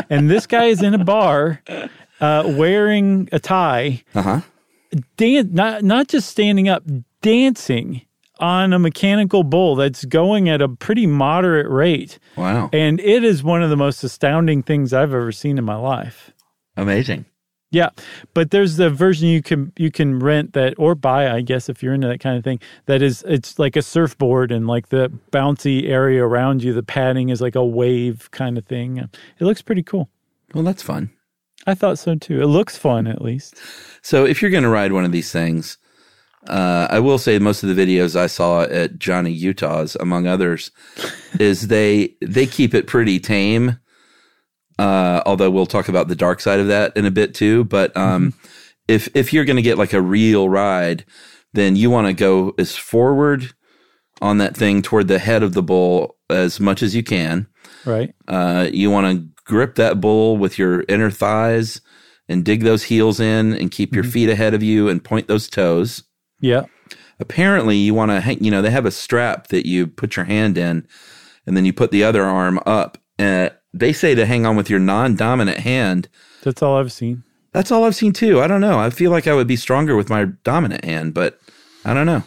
[0.09, 1.61] And this guy is in a bar
[2.21, 4.41] uh, wearing a tie, uh-huh
[5.17, 6.83] dan- not, not just standing up,
[7.21, 8.01] dancing
[8.39, 12.19] on a mechanical bull that's going at a pretty moderate rate.
[12.35, 15.75] wow And it is one of the most astounding things I've ever seen in my
[15.75, 16.31] life.
[16.75, 17.25] amazing
[17.71, 17.89] Yeah,
[18.33, 21.81] but there's the version you can you can rent that or buy, I guess, if
[21.81, 22.59] you're into that kind of thing.
[22.85, 26.73] That is, it's like a surfboard and like the bouncy area around you.
[26.73, 28.97] The padding is like a wave kind of thing.
[28.97, 30.09] It looks pretty cool.
[30.53, 31.09] well that's fun
[31.65, 32.41] I thought so too.
[32.41, 33.61] It looks fun, at least.
[34.01, 35.77] So if you're going to ride one of these things,
[36.47, 40.71] uh, I will say most of the videos I saw at Johnny Utah's, among others,
[41.39, 43.79] is they they keep it pretty tame.
[44.79, 47.63] Uh, although we'll talk about the dark side of that in a bit too.
[47.63, 48.33] But um,
[48.87, 51.05] if if you're going to get like a real ride,
[51.53, 53.53] then you want to go as forward
[54.21, 57.47] on that thing toward the head of the bull as much as you can.
[57.85, 58.13] Right?
[58.27, 61.81] Uh, you want to grip that bull with your inner thighs
[62.29, 64.11] and dig those heels in and keep your mm-hmm.
[64.11, 66.03] feet ahead of you and point those toes.
[66.39, 66.65] Yeah.
[67.19, 70.25] Apparently, you want to hang, you know, they have a strap that you put your
[70.25, 70.87] hand in
[71.45, 72.97] and then you put the other arm up.
[73.19, 76.09] And they say to hang on with your non dominant hand.
[76.43, 77.23] That's all I've seen.
[77.51, 78.41] That's all I've seen too.
[78.41, 78.79] I don't know.
[78.79, 81.39] I feel like I would be stronger with my dominant hand, but
[81.85, 82.23] I don't know.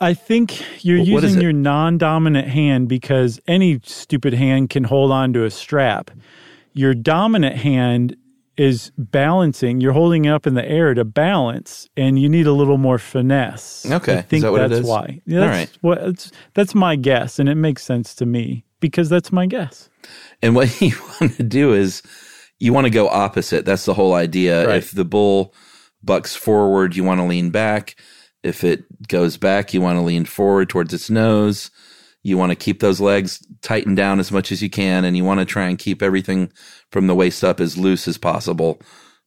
[0.00, 5.32] I think you're is using your non-dominant hand because any stupid hand can hold on
[5.34, 6.10] to a strap.
[6.74, 8.16] Your dominant hand
[8.56, 9.80] is balancing.
[9.80, 12.98] You're holding it up in the air to balance, and you need a little more
[12.98, 13.86] finesse.
[13.90, 14.16] Okay.
[14.16, 15.20] I Is think that what it that's why.
[15.26, 15.78] Yeah, that's right.
[15.80, 19.88] what it's, that's my guess, and it makes sense to me because that's my guess.
[20.42, 22.02] And what you want to do is
[22.58, 23.64] you want to go opposite.
[23.64, 24.66] That's the whole idea.
[24.66, 24.76] Right.
[24.76, 25.54] If the bull
[26.02, 27.96] bucks forward, you want to lean back.
[28.42, 31.70] If it goes back, you want to lean forward towards its nose.
[32.22, 35.24] You want to keep those legs tightened down as much as you can, and you
[35.24, 36.52] want to try and keep everything
[36.90, 38.80] from the waist up as loose as possible.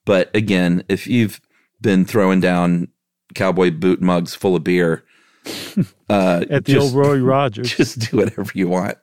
[0.06, 1.42] But again, if you've
[1.82, 2.88] been throwing down
[3.34, 5.04] cowboy boot mugs full of beer,
[6.10, 7.76] uh, At the just, old Roy Rogers.
[7.76, 8.98] just do whatever you want,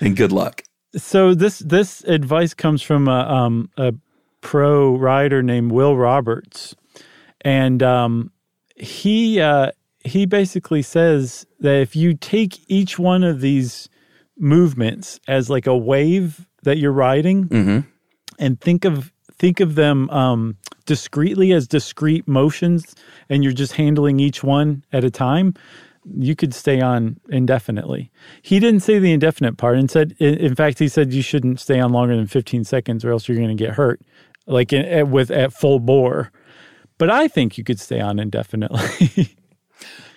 [0.00, 0.62] and good luck.
[0.96, 3.92] so this this advice comes from a um a
[4.40, 6.74] pro rider named Will Roberts,
[7.42, 8.30] and um
[8.76, 9.70] he uh
[10.04, 13.88] he basically says that if you take each one of these
[14.38, 17.48] movements as like a wave that you're riding
[18.38, 22.94] and think of think of them um, discreetly as discrete motions
[23.28, 25.54] and you're just handling each one at a time
[26.16, 28.10] you could stay on indefinitely.
[28.42, 31.60] He didn't say the indefinite part and said in in fact he said you shouldn't
[31.60, 34.02] stay on longer than 15 seconds or else you're going to get hurt
[34.46, 36.30] like in, at, with at full bore.
[36.98, 39.36] But i think you could stay on indefinitely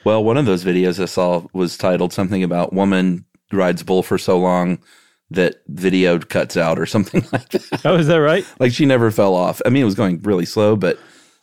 [0.08, 4.18] Well, one of those videos I saw was titled something about woman rides bull for
[4.18, 4.80] so long
[5.32, 7.82] that video cuts out or something like that.
[7.84, 9.62] oh is that right like she never fell off.
[9.66, 10.98] I mean, it was going really slow, but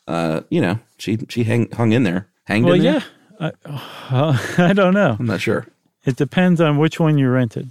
[0.09, 3.05] uh, you know, she she hang, hung in there, hanged well in there.
[3.39, 3.53] yeah I,
[4.17, 4.39] uh,
[4.71, 5.67] I don't know I'm not sure.
[6.07, 7.69] it depends on which one you rented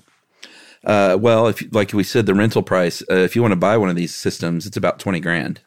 [0.86, 3.78] Uh, well, if like we said, the rental price, uh, if you want to buy
[3.78, 5.62] one of these systems, it's about twenty grand.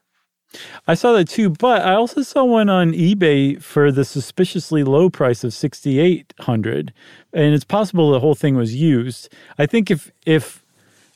[0.86, 5.10] I saw that too, but I also saw one on eBay for the suspiciously low
[5.10, 6.92] price of sixty eight hundred,
[7.32, 9.28] and it's possible the whole thing was used.
[9.58, 10.62] I think if if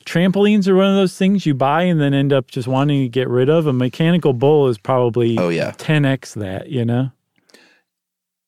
[0.05, 3.09] trampolines are one of those things you buy and then end up just wanting to
[3.09, 5.73] get rid of, a mechanical bull is probably Oh, yeah.
[5.79, 6.69] ten x that.
[6.69, 7.11] You know,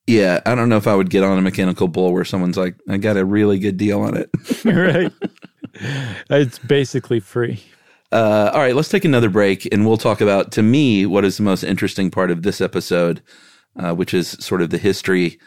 [0.07, 2.75] Yeah, I don't know if I would get on a mechanical bull where someone's like,
[2.89, 4.29] "I got a really good deal on it."
[4.65, 5.11] right?
[6.29, 7.63] it's basically free.
[8.13, 11.37] Uh, all right, let's take another break and we'll talk about, to me, what is
[11.37, 13.23] the most interesting part of this episode,
[13.79, 15.39] uh, which is sort of the history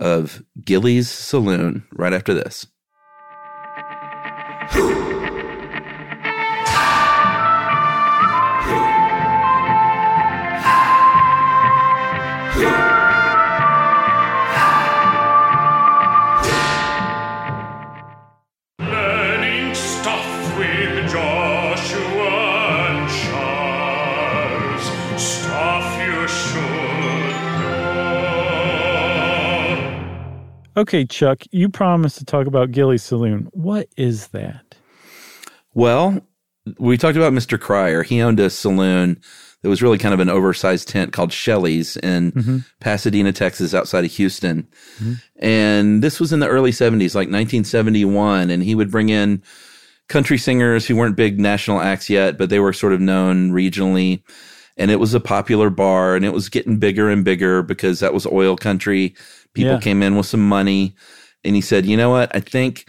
[0.00, 2.66] of Gilley's Saloon right after this.
[30.80, 33.50] Okay, Chuck, you promised to talk about Gilley's Saloon.
[33.52, 34.76] What is that?
[35.74, 36.22] Well,
[36.78, 37.60] we talked about Mr.
[37.60, 38.02] Cryer.
[38.02, 39.20] He owned a saloon
[39.60, 42.58] that was really kind of an oversized tent called Shelley's in mm-hmm.
[42.80, 44.66] Pasadena, Texas, outside of Houston.
[44.96, 45.12] Mm-hmm.
[45.44, 48.48] And this was in the early 70s, like 1971.
[48.48, 49.42] And he would bring in
[50.08, 54.22] country singers who weren't big national acts yet, but they were sort of known regionally.
[54.78, 58.14] And it was a popular bar and it was getting bigger and bigger because that
[58.14, 59.14] was oil country.
[59.54, 59.80] People Yeah.
[59.80, 60.94] came in with some money.
[61.44, 62.34] And he said, you know what?
[62.36, 62.86] I think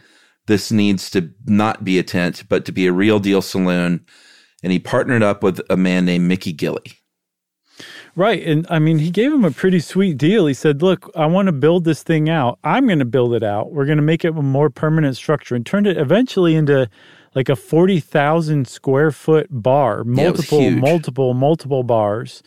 [0.47, 4.06] this needs to not be a tent, but to be a real deal saloon.
[4.63, 6.93] And he partnered up with a man named Mickey Gilley.
[8.15, 8.43] Right.
[8.45, 10.45] And I mean, he gave him a pretty sweet deal.
[10.45, 12.60] He said, Look, I want to build this thing out.
[12.63, 13.71] I'm going to build it out.
[13.71, 16.89] We're going to make it a more permanent structure and turned it eventually into
[17.34, 20.82] like a 40,000 square foot bar, Yeah, multiple, huge.
[20.82, 22.43] multiple, multiple bars.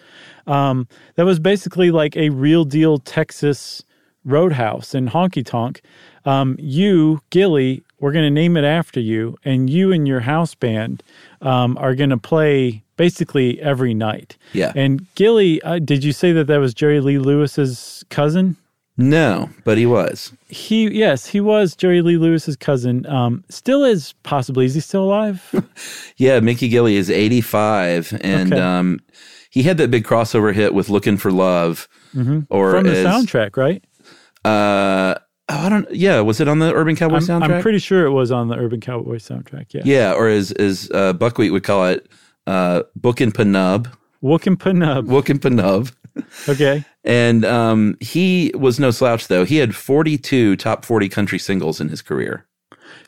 [0.46, 3.83] Um, that was basically like a real deal Texas
[4.24, 5.82] roadhouse and honky tonk.
[6.24, 10.54] Um, you, Gilley, we're going to name it after you, and you and your house
[10.54, 11.02] band
[11.42, 14.37] um, are going to play basically every night.
[14.52, 14.72] Yeah.
[14.74, 18.56] And Gilley, uh, did you say that that was Jerry Lee Lewis's cousin?
[18.96, 20.32] No, but he was.
[20.48, 23.04] He, yes, he was Jerry Lee Lewis's cousin.
[23.06, 24.66] Um, still is possibly.
[24.66, 25.42] Is he still alive?
[26.16, 28.16] Yeah, Mickey Gilley is 85.
[28.20, 28.62] And Okay.
[28.62, 29.00] um,
[29.50, 31.88] he had that big crossover hit with Looking for Love.
[32.14, 32.40] Or Mm-hmm.
[32.70, 33.82] From the as, soundtrack, right?
[34.44, 35.14] Uh,
[35.48, 37.57] oh, I don't, yeah, was it on the Urban Cowboy I'm, soundtrack?
[37.57, 39.72] I'm pretty sure it was on the Urban Cowboy soundtrack.
[39.72, 39.83] Yeah.
[39.85, 42.09] Yeah, or as, as uh, Buckwheat would call it,
[42.46, 43.90] uh, Bookin' Panub.
[44.20, 45.07] Wookin' Panub.
[45.07, 45.92] Wookin' Panub.
[46.48, 46.85] Okay.
[47.02, 49.44] And um, he was no slouch, though.
[49.44, 52.46] He had 42 top 40 country singles in his career.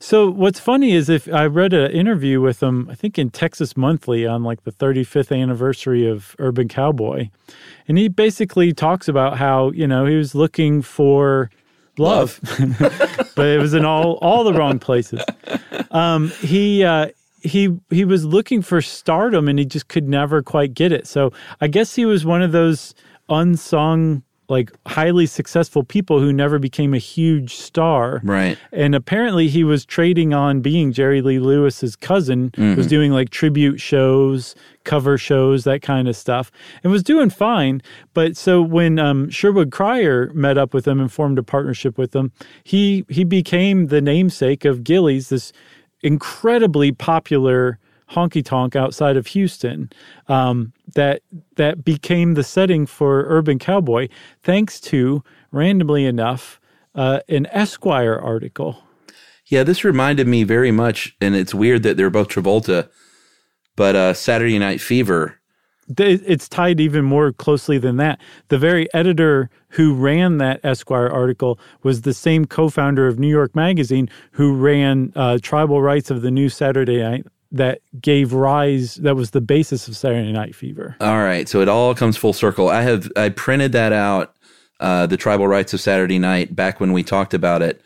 [0.01, 3.77] So what's funny is if I read an interview with him, I think in Texas
[3.77, 7.31] Monthly on like the 35th anniversary of Urban Cowboy,
[7.89, 11.51] and he basically talks about how you know he was looking for
[11.99, 12.41] love,
[13.35, 15.23] but it was in all all the wrong places.
[15.91, 17.09] Um, he uh,
[17.41, 21.07] he he was looking for stardom, and he just could never quite get it.
[21.07, 22.95] So I guess he was one of those
[23.29, 24.23] unsung.
[24.49, 28.57] Like highly successful people who never became a huge star, Right.
[28.73, 33.81] and apparently he was trading on being Jerry Lee Lewis's cousin, was doing like tribute
[33.81, 34.55] shows,
[34.85, 36.53] cover shows, that kind of stuff,
[36.85, 37.83] and was doing fine.
[38.15, 42.15] But so when um, Sherwood Cryer met up with him and formed a partnership with
[42.15, 42.31] him,
[42.63, 45.53] he he became the namesake of Gilley's, this
[46.03, 47.79] incredibly popular
[48.11, 49.91] honky tonk outside of Houston
[50.29, 51.23] um, that
[51.57, 54.09] that became the setting for Urban Cowboy,
[54.43, 56.61] thanks to randomly enough
[56.95, 58.83] uh, an Esquire article.
[59.47, 62.89] Yeah, this reminded me very much, and it's weird that they're both Travolta,
[63.77, 65.41] but uh, Saturday Night Fever
[65.99, 68.21] it's tied even more closely than that.
[68.49, 73.55] The very editor who ran that Esquire article was the same co-founder of New York
[73.55, 79.17] Magazine who ran uh, Tribal Rites of the New Saturday Night that gave rise that
[79.17, 80.97] was the basis of Saturday Night Fever.
[81.01, 82.69] All right, so it all comes full circle.
[82.69, 84.35] I have I printed that out,
[84.81, 87.81] uh, the Tribal Rites of Saturday Night, back when we talked about it.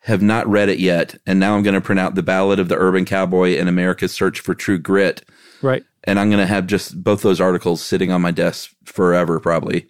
[0.00, 2.68] Have not read it yet, and now I'm going to print out the Ballad of
[2.68, 5.22] the Urban Cowboy and America's Search for True Grit,
[5.62, 5.82] Right.
[6.04, 9.86] and I'm going to have just both those articles sitting on my desk forever, probably.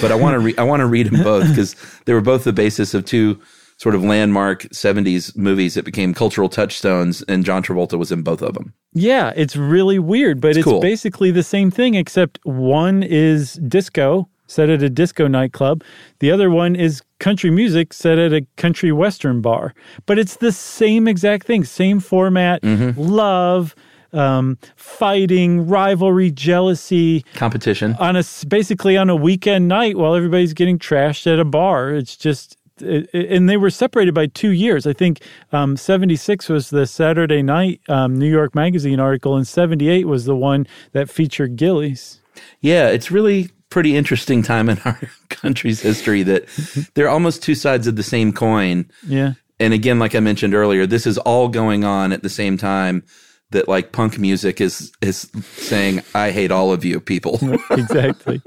[0.00, 2.44] But I want to re- I want to read them both because they were both
[2.44, 3.38] the basis of two
[3.82, 8.40] sort of landmark '70s movies that became cultural touchstones, and John Travolta was in both
[8.40, 8.72] of them.
[8.92, 10.80] Yeah, it's really weird, but it's, cool.
[10.80, 15.82] basically the same thing, except one is disco set at a disco nightclub.
[16.20, 19.74] The other one is country music set at a country western bar.
[20.06, 23.74] But it's the same exact thing, same format, love,
[24.12, 27.96] um, fighting, rivalry, jealousy Competition.
[27.98, 31.90] on a basically on a weekend night while everybody's getting trashed at a bar.
[31.90, 32.56] It's just.
[32.82, 34.86] And they were separated by two years.
[34.86, 35.20] I think
[35.52, 40.36] um, 76 was the Saturday night um, New York Magazine article, and 78 was the
[40.36, 42.20] one that featured Gilley's.
[42.60, 46.46] Yeah, it's really pretty interesting time in our country's history that
[46.94, 48.90] they're almost two sides of the same coin.
[49.06, 49.34] Yeah.
[49.58, 53.04] And again, like I mentioned earlier, this is all going on at the same time
[53.50, 57.38] that like punk music is is saying, I hate all of you people.
[57.70, 58.42] exactly.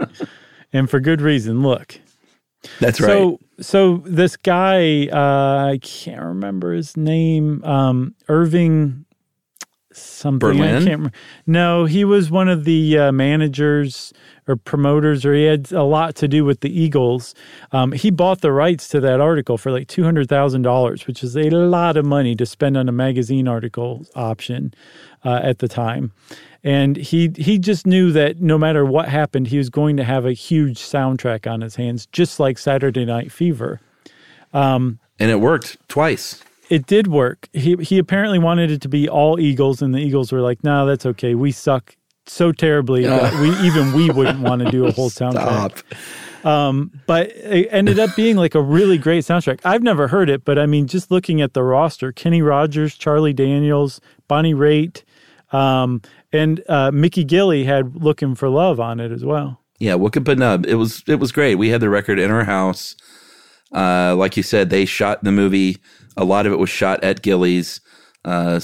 [0.73, 1.61] and for good reason.
[1.61, 1.99] Look.
[2.79, 3.07] That's right.
[3.07, 9.05] So so this guy, uh, I can't remember his name, um, Irving
[9.95, 10.61] something.
[10.61, 11.11] I can't remember.
[11.47, 14.13] No, he was one of the uh, managers
[14.47, 17.33] or promoters, or he had a lot to do with the Eagles.
[17.71, 21.23] Um, he bought the rights to that article for like two hundred thousand dollars, which
[21.23, 24.73] is a lot of money to spend on a magazine article option
[25.23, 26.11] uh, at the time.
[26.65, 30.25] And he he just knew that no matter what happened, he was going to have
[30.25, 33.79] a huge soundtrack on his hands, just like Saturday Night Fever.
[35.19, 36.43] and it worked twice.
[36.71, 37.47] It did work.
[37.53, 40.87] He he apparently wanted it to be all Eagles, and the Eagles were like, "No,
[40.87, 41.35] that's okay.
[41.35, 45.77] We suck so terribly that we even we wouldn't want to do a whole soundtrack."
[45.77, 46.49] Stop.
[47.05, 49.59] But it ended up being like a really great soundtrack.
[49.63, 53.33] I've never heard it, but I mean, just looking at the roster: Kenny Rogers, Charlie
[53.33, 55.03] Daniels, Bonnie Raitt,
[55.51, 56.01] um,
[56.35, 59.61] and uh, Mickey Gilley had "Looking for Love" on it as well.
[59.79, 60.65] Yeah, Wooka Nub.
[60.65, 61.55] It was it was great.
[61.55, 62.95] We had the record in our house.
[63.73, 65.77] Uh, like you said, they shot the movie.
[66.17, 67.81] A lot of it was shot at Gilley's.
[68.23, 68.59] Uh,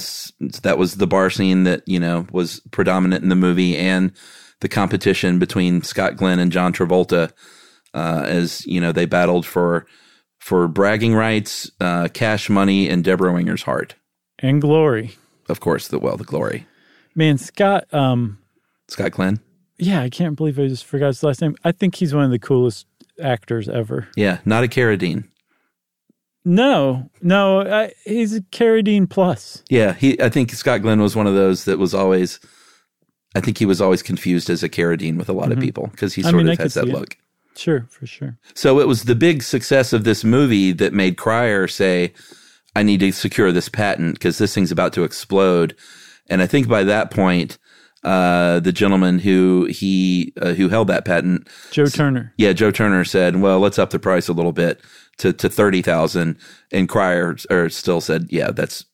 [0.62, 4.12] that was the bar scene that you know was predominant in the movie, and
[4.60, 7.32] the competition between Scott Glenn and John Travolta,
[7.94, 9.86] uh, as you know they battled for
[10.38, 13.94] for bragging rights, uh, cash money, and Debra Winger's heart.
[14.40, 15.12] And Glory,
[15.48, 16.66] Of course, the well, the glory.
[17.14, 17.92] Man, Scott.
[17.92, 18.38] Um,
[18.88, 19.40] Scott Glenn.
[19.78, 21.56] yeah, I can't believe I just forgot his last name.
[21.64, 22.86] I think he's one of the coolest
[23.20, 24.08] actors ever.
[24.16, 25.28] Yeah, not a Carradine.
[26.44, 29.62] No, no, I, he's a Carradine plus.
[29.70, 30.20] Yeah, he.
[30.20, 32.40] I think Scott Glenn was one of those that was always.
[33.34, 36.14] I think he was always confused as a Carradine with a lot of people because
[36.14, 36.28] he Mm-hmm.
[36.28, 36.94] I sort mean, of could has that see it.
[36.98, 37.16] look.
[37.54, 38.36] Sure, for sure.
[38.54, 42.12] So it was the big success of this movie that made Cryer say,
[42.74, 45.76] "I need to secure this patent because this thing's about to explode."
[46.28, 47.58] And I think by that point,
[48.04, 52.32] uh, the gentleman who he uh, who held that patent, Joe Turner.
[52.36, 54.80] yeah, Joe Turner said, "Well, let's up the price a little bit
[55.18, 56.36] to to thirty thousand.
[56.72, 58.84] And Cryer or still said, "Yeah, that's."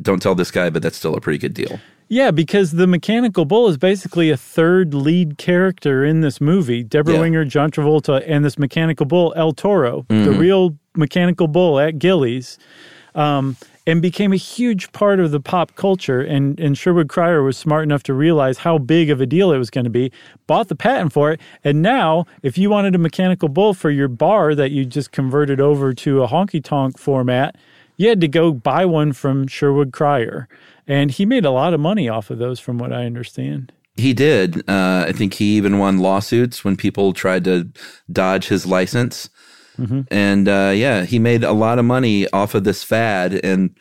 [0.00, 1.78] Don't tell this guy, but that's still a pretty good deal.
[2.08, 6.82] Yeah, because the Mechanical Bull is basically a third lead character in this movie.
[6.82, 7.20] Debra Yeah.
[7.20, 10.38] Winger, John Travolta, and this Mechanical Bull, El Toro, the Mm-hmm.
[10.38, 12.56] real Mechanical Bull at Gilley's,
[13.14, 16.20] um, and became a huge part of the pop culture.
[16.20, 19.58] And, and Sherwood Cryer was smart enough to realize how big of a deal it
[19.58, 20.10] was going to be,
[20.46, 21.40] bought the patent for it.
[21.62, 25.60] And now, if you wanted a Mechanical Bull for your bar that you just converted
[25.60, 27.56] over to a honky tonk format,
[27.96, 30.48] you had to go buy one from Sherwood Cryer.
[30.86, 33.72] And he made a lot of money off of those, from what I understand.
[33.96, 34.58] He did.
[34.68, 37.68] Uh, I think he even won lawsuits when people tried to
[38.12, 39.30] dodge his license.
[40.10, 43.40] And uh, yeah, he made a lot of money off of this fad.
[43.44, 43.76] And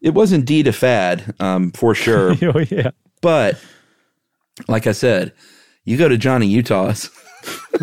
[0.00, 2.34] it was indeed a fad um, for sure.
[2.42, 2.90] oh, yeah.
[3.20, 3.58] but
[4.68, 5.32] like I said,
[5.84, 7.10] you go to Johnny Utah's.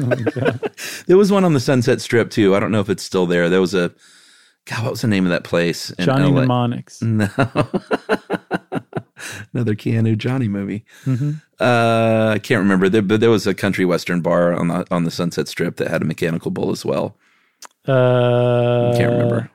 [1.07, 2.55] there was one on the Sunset Strip too.
[2.55, 3.49] I don't know if it's still there.
[3.49, 3.93] There was a
[4.65, 4.83] God.
[4.83, 5.91] What was the name of that place?
[5.99, 6.41] Johnny LA?
[6.41, 7.01] Mnemonics.
[7.07, 7.27] No.
[9.51, 10.85] Another Keanu Johnny movie.
[11.05, 11.31] Mm-hmm.
[11.59, 15.05] Uh, I can't remember, there, but there was a country western bar on the on
[15.05, 17.17] the Sunset Strip that had a mechanical bull as well.
[17.87, 19.49] Uh, Can't remember.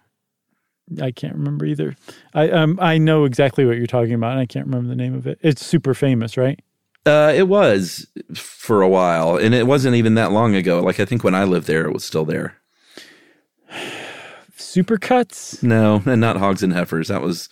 [1.00, 1.96] I can't remember either.
[2.34, 5.14] I um I know exactly what you're talking about, and I can't remember the name
[5.14, 5.38] of it.
[5.42, 6.60] It's super famous, right?
[7.06, 10.80] Uh, it was for a while, and it wasn't even that long ago.
[10.80, 12.56] Like I think when I lived there, it was still there.
[14.56, 15.62] Supercuts.
[15.62, 17.08] No, and not hogs and heifers.
[17.08, 17.48] That was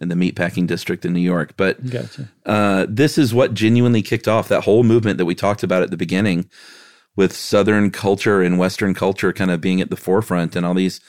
[0.00, 1.54] in the meatpacking district in New York.
[1.56, 2.28] But Gotcha.
[2.46, 5.90] uh, this is what genuinely kicked off that whole movement that we talked about at
[5.90, 6.48] the beginning,
[7.16, 11.00] with Southern culture and Western culture kind of being at the forefront, and all these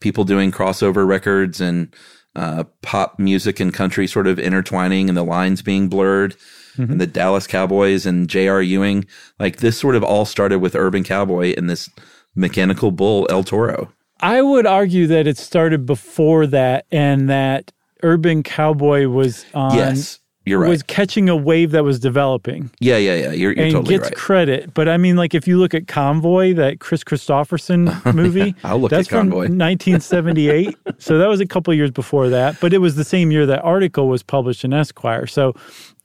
[0.00, 1.94] people doing crossover records and
[2.36, 6.36] uh, pop music and country sort of intertwining, and the lines being blurred.
[6.76, 8.60] And the Dallas Cowboys and J.R.
[8.60, 9.06] Ewing,
[9.38, 11.88] like this sort of all started with Urban Cowboy and this
[12.34, 13.92] mechanical bull El Toro.
[14.18, 17.70] I would argue that it started before that, and that
[18.02, 19.76] Urban Cowboy was on.
[19.76, 20.68] yes, you're right.
[20.68, 22.70] Was catching a wave that was developing.
[22.80, 23.32] yeah, yeah, yeah.
[23.32, 24.16] You're, you're and totally gets right.
[24.16, 24.74] credit.
[24.74, 28.90] But I mean, like if you look at Convoy, that Kris Kristofferson movie, I'll look
[28.90, 29.46] that's at Convoy.
[29.46, 30.76] from 1978.
[30.98, 32.60] so that was a couple years before that.
[32.60, 35.26] But it was the same year that article was published in Esquire.
[35.26, 35.54] So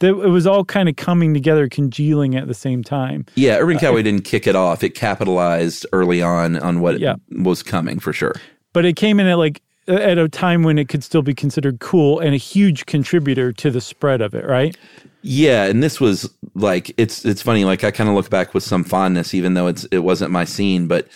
[0.01, 3.25] it was all kind of coming together, congealing at the same time.
[3.35, 4.83] Yeah, Urban uh, Cowboy didn't kick it off.
[4.83, 7.15] It capitalized early on on what Yeah.
[7.31, 8.35] was coming for sure.
[8.71, 11.79] But it came in at like at a time when it could still be considered
[11.79, 14.77] cool and a huge contributor to the spread of it, right?
[15.21, 17.65] Yeah, and this was like it's it's funny.
[17.65, 20.45] Like I kind of look back with some fondness, even though it's it wasn't my
[20.45, 20.87] scene.
[20.87, 21.07] But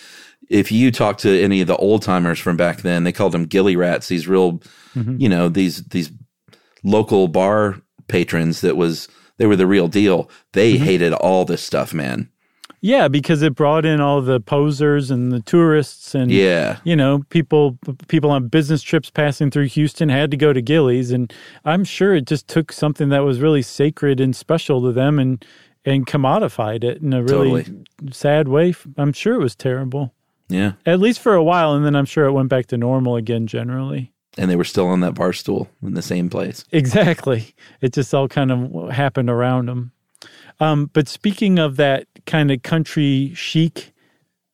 [0.50, 3.48] if you talk to any of the old timers from back then, they called them
[3.48, 4.08] Gilley rats.
[4.08, 4.60] These real,
[4.94, 5.18] mm-hmm.
[5.18, 6.12] you know, these these
[6.84, 9.08] local bar patrons that was
[9.38, 10.30] they were the real deal.
[10.52, 10.84] They mm-hmm.
[10.84, 12.30] hated all this stuff, man.
[12.86, 17.24] Yeah, because it brought in all the posers and the tourists and Yeah, you know,
[17.30, 17.78] people
[18.10, 22.14] people on business trips passing through Houston had to go to Gilley's, and I'm sure
[22.14, 25.44] it just took something that was really sacred and special to them and
[25.86, 27.86] and commodified it in a really Totally.
[28.12, 28.74] sad way.
[28.98, 30.14] I'm sure it was terrible,
[30.50, 30.74] yeah.
[30.86, 33.48] at least for a while, and then I'm sure it went back to normal again.
[33.48, 36.66] Generally, And they were still on that bar stool in the same place.
[36.74, 37.56] exactly.
[37.80, 39.92] It just all kind of happened around them.
[40.60, 43.94] Um, but speaking of that kind of country chic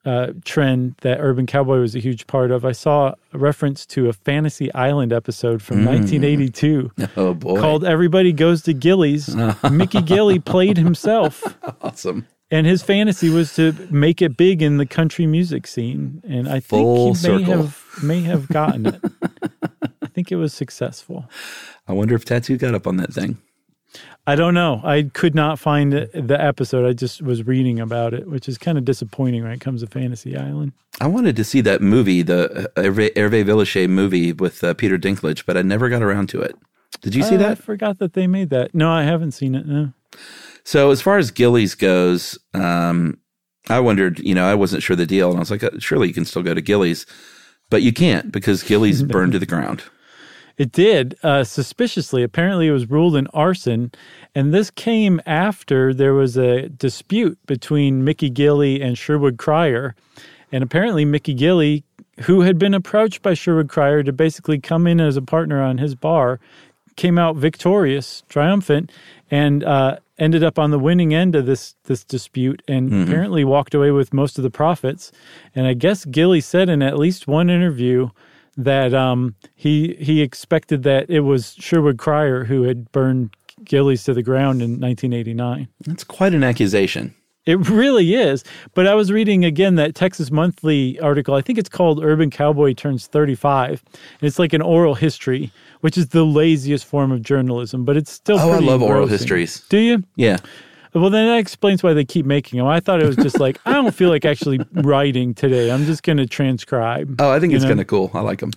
[0.06, 4.08] uh, trend that Urban Cowboy was a huge part of, I saw a reference to
[4.08, 9.36] a Fantasy Island episode from 1982 Oh boy, called "Everybody Goes to Gilley's."
[9.72, 11.44] Mickey Gilley played himself,
[11.82, 12.28] awesome.
[12.50, 16.22] and his fantasy was to make it big in the country music scene.
[16.28, 19.02] And I think Full he may have may have gotten it.
[20.02, 21.30] I think it was successful.
[21.88, 23.38] I wonder if Tattoo got up on that thing.
[24.28, 24.82] I don't know.
[24.84, 26.88] I could not find the episode.
[26.88, 29.88] I just was reading about it, which is kind of disappointing when it comes to
[29.88, 30.74] Fantasy Island.
[31.02, 34.98] I wanted to see that movie, the uh, Hervé, Hervé Villechaize movie with uh, Peter
[34.98, 36.56] Dinklage, but I never got around to it.
[37.02, 38.76] Did you see Uh, I forgot that they made that.
[38.76, 39.66] No, I haven't seen it.
[39.66, 39.94] No.
[40.64, 43.18] So as far as Gilley's goes, um,
[43.70, 46.08] I wondered, you know, I wasn't sure the deal, and I was like, uh, surely
[46.08, 47.06] you can still go to Gilley's,
[47.70, 49.84] but you can't because Gilley's burned to the ground.
[50.60, 52.22] It did, uh, suspiciously.
[52.22, 53.94] Apparently, it was ruled an arson.
[54.36, 59.96] And this came after there was a dispute between Mickey Gilley and Sherwood Cryer.
[60.52, 61.84] And apparently, Mickey Gilley,
[62.24, 65.78] who had been approached by Sherwood Cryer to basically come in as a partner on
[65.78, 66.42] his bar,
[66.98, 68.92] came out victorious, triumphant,
[69.32, 73.74] and uh, ended up on the winning end of this this dispute, and apparently walked
[73.74, 75.14] away with most of the profits.
[75.56, 78.10] And I guess Gilley said in at least one interview
[78.64, 84.14] that um, he he expected that it was Sherwood Cryer who had burned Gilley's to
[84.14, 85.68] the ground in 1989.
[85.86, 87.16] That's quite an accusation.
[87.46, 88.44] It really is.
[88.76, 91.34] But I was reading again that Texas Monthly article.
[91.36, 93.82] I think it's called Urban Cowboy Turns 35.
[93.92, 98.12] And it's like an oral history, which is the laziest form of journalism, but it's
[98.12, 99.62] still Oh, I love oral histories.
[99.70, 100.04] Do you?
[100.16, 100.38] Yeah.
[100.94, 102.68] Well, then that explains why they keep making them.
[102.68, 105.72] I thought it was just like, I don't feel like actually writing today.
[105.72, 107.22] I'm just going to transcribe.
[107.22, 108.10] Oh, I think it's kind of cool.
[108.14, 108.52] I like them.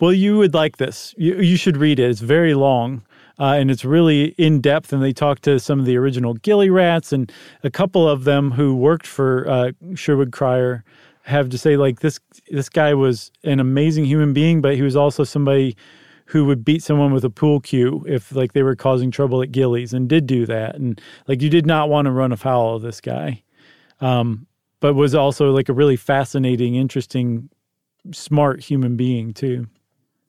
[0.00, 1.14] Well, you would like this.
[1.18, 2.10] You, you should read it.
[2.10, 3.02] It's very long
[3.38, 4.92] uh, and it's really in depth.
[4.92, 7.30] And they talk to some of the original Gilley Rats and
[7.62, 10.84] a couple of them who worked for uh, Sherwood Cryer
[11.22, 12.20] have to say like this.
[12.50, 15.76] This guy was an amazing human being, but he was also somebody
[16.26, 19.52] who would beat someone with a pool cue if like they were causing trouble at
[19.52, 20.74] Gilley's and did do that.
[20.76, 23.42] And like you did not want to run afoul of this guy.
[24.00, 24.46] Um,
[24.80, 27.48] but was also like a really fascinating, interesting,
[28.12, 29.66] smart human being too.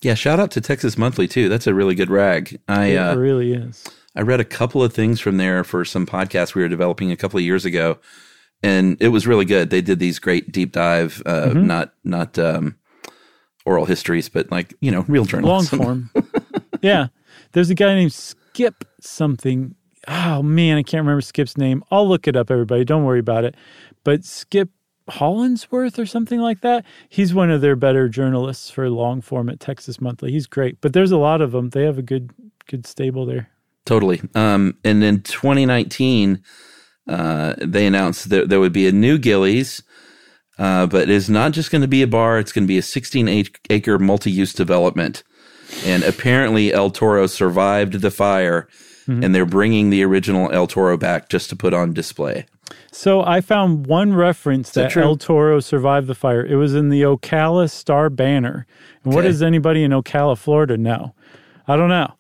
[0.02, 0.14] Yeah.
[0.14, 1.50] Shout out to Texas Monthly too.
[1.50, 2.60] That's a really good rag.
[2.68, 3.86] I It uh, really is.
[4.16, 7.18] I read a couple of things from there for some podcasts we were developing a
[7.18, 8.00] couple of years ago,
[8.64, 9.72] and it was really good.
[9.72, 11.68] They did these great deep dive, uh, Mm-hmm.
[11.68, 12.78] not not um,
[13.66, 15.80] oral histories, but like you know real journalism.
[15.80, 16.10] long form.
[16.82, 17.08] yeah.
[17.52, 19.76] There's a guy named Skip something.
[20.08, 21.84] Oh man, I can't remember Skip's name.
[21.92, 22.86] I'll look it up, everybody.
[22.86, 23.56] Don't worry about it.
[24.04, 24.70] But Skip
[25.10, 26.86] Hollandsworth or something like that.
[27.10, 30.32] He's one of their better journalists for long form at Texas Monthly.
[30.32, 30.82] He's great.
[30.82, 31.70] But there's a lot of them.
[31.70, 32.32] They have a good
[32.68, 33.50] good stable there.
[33.86, 34.22] Totally.
[34.34, 36.42] Um, and in 2019,
[37.08, 39.84] uh, they announced that there would be a new Gilley's,
[40.58, 42.40] uh, but it is not just going to be a bar.
[42.40, 45.24] It's going to be a 16 acre multi use development.
[45.86, 48.68] And apparently, El Toro survived the fire,
[49.08, 52.46] and they're bringing the original El Toro back just to put on display.
[52.92, 55.02] So I found one reference that that.
[55.02, 56.46] El Toro survived the fire.
[56.46, 58.66] It was in the Ocala Star Banner.
[59.04, 61.14] And what does anybody in Ocala, Florida know?
[61.68, 62.14] I don't know.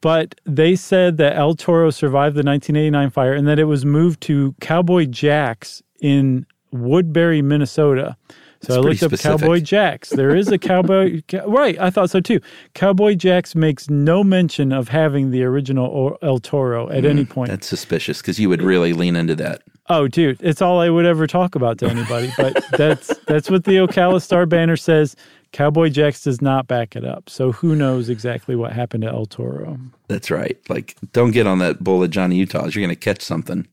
[0.00, 4.20] But they said that El Toro survived the 1989 fire and that it was moved
[4.22, 8.16] to Cowboy Jack's in Woodbury, Minnesota.
[8.62, 9.40] So I looked up specific.
[9.40, 10.10] Cowboy Jack's.
[10.10, 11.78] There is a Cowboy, ca- right?
[11.80, 12.40] I thought so too.
[12.74, 17.50] Cowboy Jack's makes no mention of having the original El Toro at mm, any point.
[17.50, 19.62] That's suspicious because you would really lean into that.
[19.88, 22.32] Oh, dude, it's all I would ever talk about to anybody.
[22.36, 25.16] But that's that's what the Ocala Star banner says.
[25.50, 27.28] Cowboy Jacks does not back it up.
[27.28, 29.78] So who knows exactly what happened to El Toro?
[30.08, 30.56] That's right.
[30.68, 32.74] Like, don't get on that bull of Johnny Utah's.
[32.74, 33.66] You're going to catch something.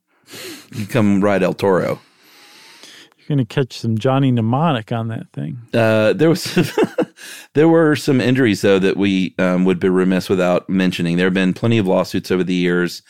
[0.74, 2.02] You come ride El Toro.
[3.30, 5.60] You're gonna catch some Johnny Mnemonic on that thing.
[5.72, 6.44] Uh, there was
[7.54, 11.16] there were some injuries though that we um, would be remiss without mentioning.
[11.18, 13.04] There have been plenty of lawsuits over the years.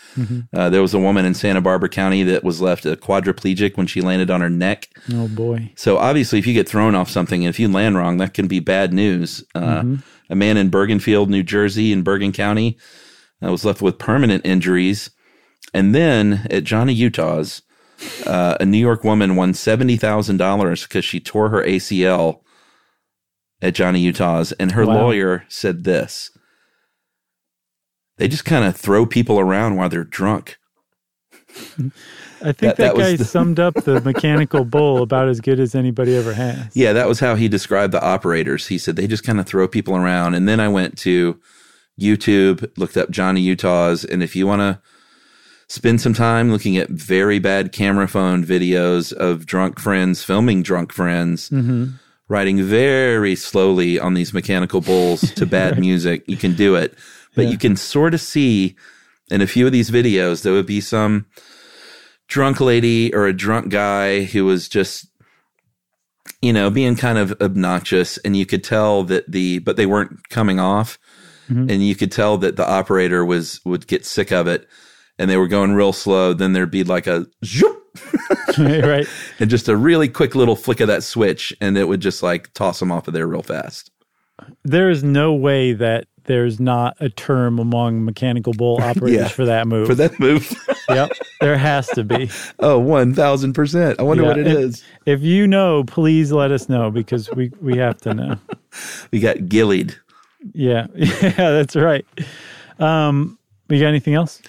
[0.53, 3.88] Uh, there was a woman in Santa Barbara County that was left a quadriplegic when
[3.88, 4.89] she landed on her neck.
[5.13, 5.72] Oh boy.
[5.78, 8.47] So obviously, if you get thrown off something, and if you land wrong, that can
[8.47, 9.41] be bad news.
[9.55, 9.84] Uh,
[10.30, 12.78] A man in Bergenfield, New Jersey, in Bergen County,
[13.41, 15.09] uh, was left with permanent injuries.
[15.74, 17.61] And then at Johnny Utah's,
[18.26, 22.41] uh, a New York woman won seventy thousand dollars because she tore her ACL
[23.62, 24.93] at Johnny Utah's, and her Wow.
[25.04, 26.32] lawyer said this:
[28.18, 30.58] "They just kind of throw people around while they're drunk."
[32.41, 35.60] I think That- that, that guy the- summed up the mechanical bull about as good
[35.60, 36.68] as anybody ever has.
[36.76, 38.68] Yeah, that was how he described the operators.
[38.68, 40.36] He said they just kind of throw people around.
[40.36, 41.39] And then I went to
[42.00, 44.80] YouTube, looked up Johnny Utah's, and if you want to
[45.70, 50.91] spend some time looking at very bad camera phone videos of drunk friends filming drunk
[50.91, 51.86] friends mm-hmm.
[52.28, 56.95] riding very slowly on these mechanical bulls to bad music, you can do it.
[57.36, 57.51] But Yeah.
[57.51, 58.76] you can sort of see
[59.30, 61.28] in a few of these videos there would be some
[62.28, 65.05] drunk lady or a drunk guy who was just
[66.41, 70.30] you know, being kind of obnoxious, and you could tell that the, but they weren't
[70.30, 70.97] coming off,
[71.49, 71.70] mm-hmm.
[71.70, 74.65] and you could tell that the operator was would get sick of it,
[75.20, 76.34] and they were going real slow.
[76.34, 77.78] Then there'd be like a zoop,
[78.57, 79.07] right.
[79.39, 82.51] and just a really quick little flick of that switch, and it would just like
[82.55, 83.91] toss them off of there real fast.
[84.63, 89.28] There is no way that there's not a term among mechanical bull operators Yeah.
[89.28, 89.88] for that move.
[89.88, 90.51] For that move,
[90.89, 91.11] yep.
[91.41, 92.30] There has to be.
[92.59, 93.99] Oh, oh, one thousand percent.
[93.99, 94.84] I wonder Yeah, what it and is.
[95.05, 98.38] If you know, please let us know because we, we have to know.
[99.11, 99.95] We got gillied.
[100.53, 100.88] Yeah.
[100.95, 102.05] Yeah, that's right.
[102.80, 104.41] Um, we got anything else?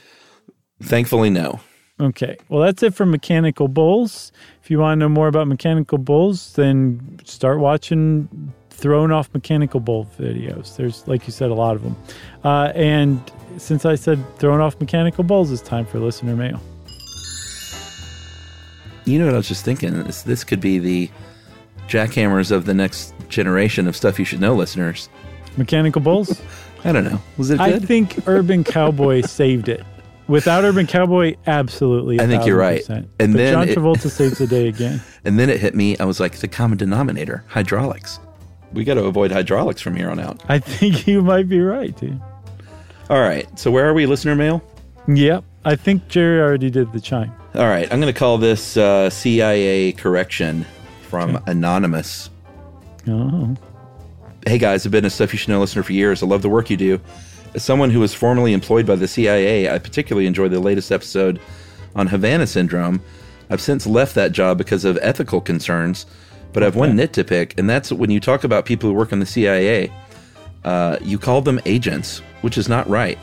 [0.82, 1.60] Thankfully, no.
[2.00, 2.36] Okay.
[2.48, 4.32] Well, that's it for mechanical bulls.
[4.62, 9.80] If you want to know more about mechanical bulls, then start watching thrown off mechanical
[9.80, 10.76] bull videos.
[10.76, 11.96] There's, like you said, a lot of them.
[12.42, 13.20] Uh, and
[13.58, 16.60] since I said thrown off mechanical bulls, it's time for listener mail.
[19.04, 20.02] You know what I was just thinking?
[20.04, 21.10] This, this could be the
[21.88, 25.08] jackhammers of the next generation of stuff you should know, listeners.
[25.56, 26.40] Mechanical bulls?
[26.84, 27.20] I don't know.
[27.36, 29.84] Was it I think Urban Cowboy saved it.
[30.30, 32.20] Without Urban Cowboy, absolutely.
[32.20, 32.82] I think you're right.
[32.82, 32.88] 1000%.
[32.90, 35.02] And but then John it- Travolta saves the day again.
[35.24, 35.98] and then it hit me.
[35.98, 38.20] I was like, the common denominator, hydraulics.
[38.72, 40.40] We got to avoid hydraulics from here on out.
[40.48, 42.20] I think you might be right, dude.
[43.10, 43.46] All right.
[43.58, 44.06] So where are we?
[44.06, 44.62] Listener mail.
[45.08, 45.42] Yep.
[45.64, 47.32] I think Jerry already did the chime.
[47.56, 47.92] All right.
[47.92, 50.64] I'm going to call this uh, CIA correction
[51.08, 52.30] from anonymous.
[53.08, 53.56] Oh.
[54.46, 56.22] Hey guys, I've been a Stuff You Should Know listener for years.
[56.22, 57.00] I love the work you do.
[57.54, 61.40] As someone who was formerly employed by the CIA, I particularly enjoyed the latest episode
[61.96, 63.02] on Havana Syndrome.
[63.50, 66.06] I've since left that job because of ethical concerns,
[66.52, 68.94] but I have one nit to pick, and that's when you talk about people who
[68.94, 69.92] work in the CIA,
[70.64, 73.18] uh, you call them agents, which is not right.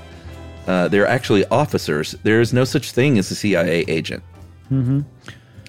[0.68, 2.12] Uh, they're actually officers.
[2.24, 4.22] There is no such thing as a CIA agent.
[4.70, 5.02] Mm-hmm.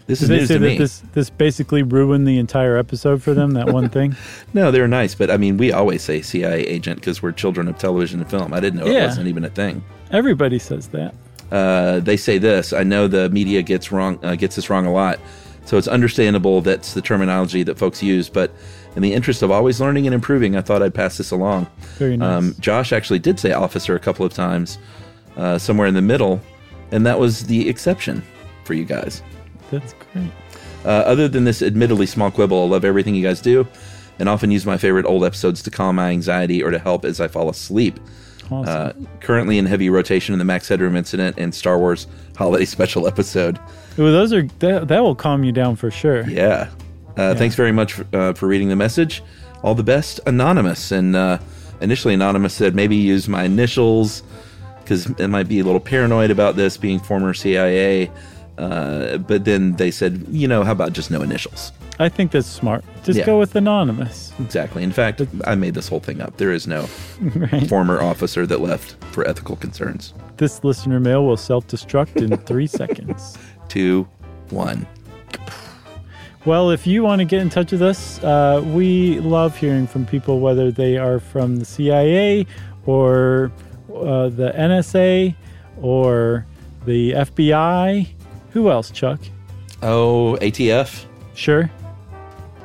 [0.09, 0.79] This is they news say to that me.
[0.79, 3.53] this this basically ruined the entire episode for them?
[3.53, 4.17] That one thing.
[4.55, 7.77] No, they're nice, but I mean, we always say CIA agent because we're children of
[7.79, 8.53] television and film.
[8.55, 9.85] I didn't know it wasn't even a thing.
[10.11, 11.15] Everybody says that.
[11.53, 12.73] Uh, they say this.
[12.73, 15.21] I know the media gets wrong, uh, gets this wrong a lot,
[15.67, 18.31] so it's understandable that's the terminology that folks use.
[18.31, 18.51] But
[18.97, 21.67] in the interest of always learning and improving, I thought I'd pass this along.
[21.99, 22.39] Very nice.
[22.39, 24.79] Um, Josh actually did say officer a couple of times,
[25.37, 26.41] uh, somewhere in the middle,
[26.93, 28.23] and that was the exception
[28.65, 29.23] for you guys.
[29.71, 30.31] That's great.
[30.85, 33.67] Uh, other than this admittedly small quibble, I love everything you guys do
[34.19, 37.21] and often use my favorite old episodes to calm my anxiety or to help as
[37.21, 37.99] I fall asleep.
[38.51, 38.67] Awesome.
[38.67, 42.07] Uh, currently in heavy rotation in the Max Headroom incident and Star Wars
[42.37, 43.59] Holiday Special episode.
[43.99, 46.29] Ooh, those are that, that will calm you down for sure.
[46.29, 46.71] Yeah.
[47.17, 49.23] Uh, Thanks very much for, uh, for reading the message.
[49.63, 50.93] All the best, Anonymous.
[50.93, 51.39] And uh,
[51.81, 54.23] initially, Anonymous said maybe use my initials
[54.81, 58.11] because it might be a little paranoid about this being former CIA.
[58.59, 61.73] Uh, but then they said, you know, how about just no initials?
[62.01, 62.85] I think that's smart.
[63.05, 63.27] Just Yeah.
[63.27, 64.33] go with anonymous.
[64.41, 64.83] Exactly.
[64.83, 66.37] In fact, I made this whole thing up.
[66.37, 66.87] There is no
[67.35, 67.69] Right.
[67.69, 70.13] former officer that left for ethical concerns.
[70.37, 73.37] This listener mail will self-destruct in three seconds.
[73.69, 74.07] Two,
[74.51, 74.87] one.
[76.45, 80.07] Well, if you want to get in touch with us, uh, we love hearing from
[80.07, 82.47] people, whether they are from the CIA
[82.87, 83.51] or
[83.95, 85.35] uh, the NSA
[85.83, 86.47] or
[86.87, 88.09] the FBI.
[88.59, 89.21] Who else, Chuck?
[89.83, 91.05] Oh, ATF.
[91.35, 91.71] Sure.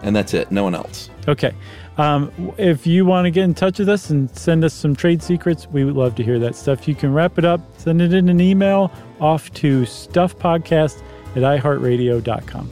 [0.01, 0.49] And that's it.
[0.49, 1.11] No one else.
[1.27, 1.53] Okay.
[1.99, 5.21] Um, if you want to get in touch with us and send us some trade
[5.21, 6.87] secrets, we would love to hear that stuff.
[6.87, 8.91] You can wrap it up, send it in an email
[9.21, 11.03] off to stuffpodcast
[11.35, 12.69] at iheartradio.com.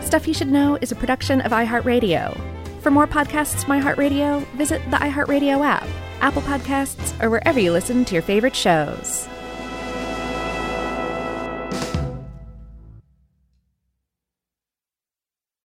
[0.00, 2.40] Stuff You Should Know is a production of iHeartRadio.
[2.82, 5.88] For more podcasts from iHeartRadio, visit the iHeartRadio app,
[6.20, 9.28] Apple Podcasts, or wherever you listen to your favorite shows.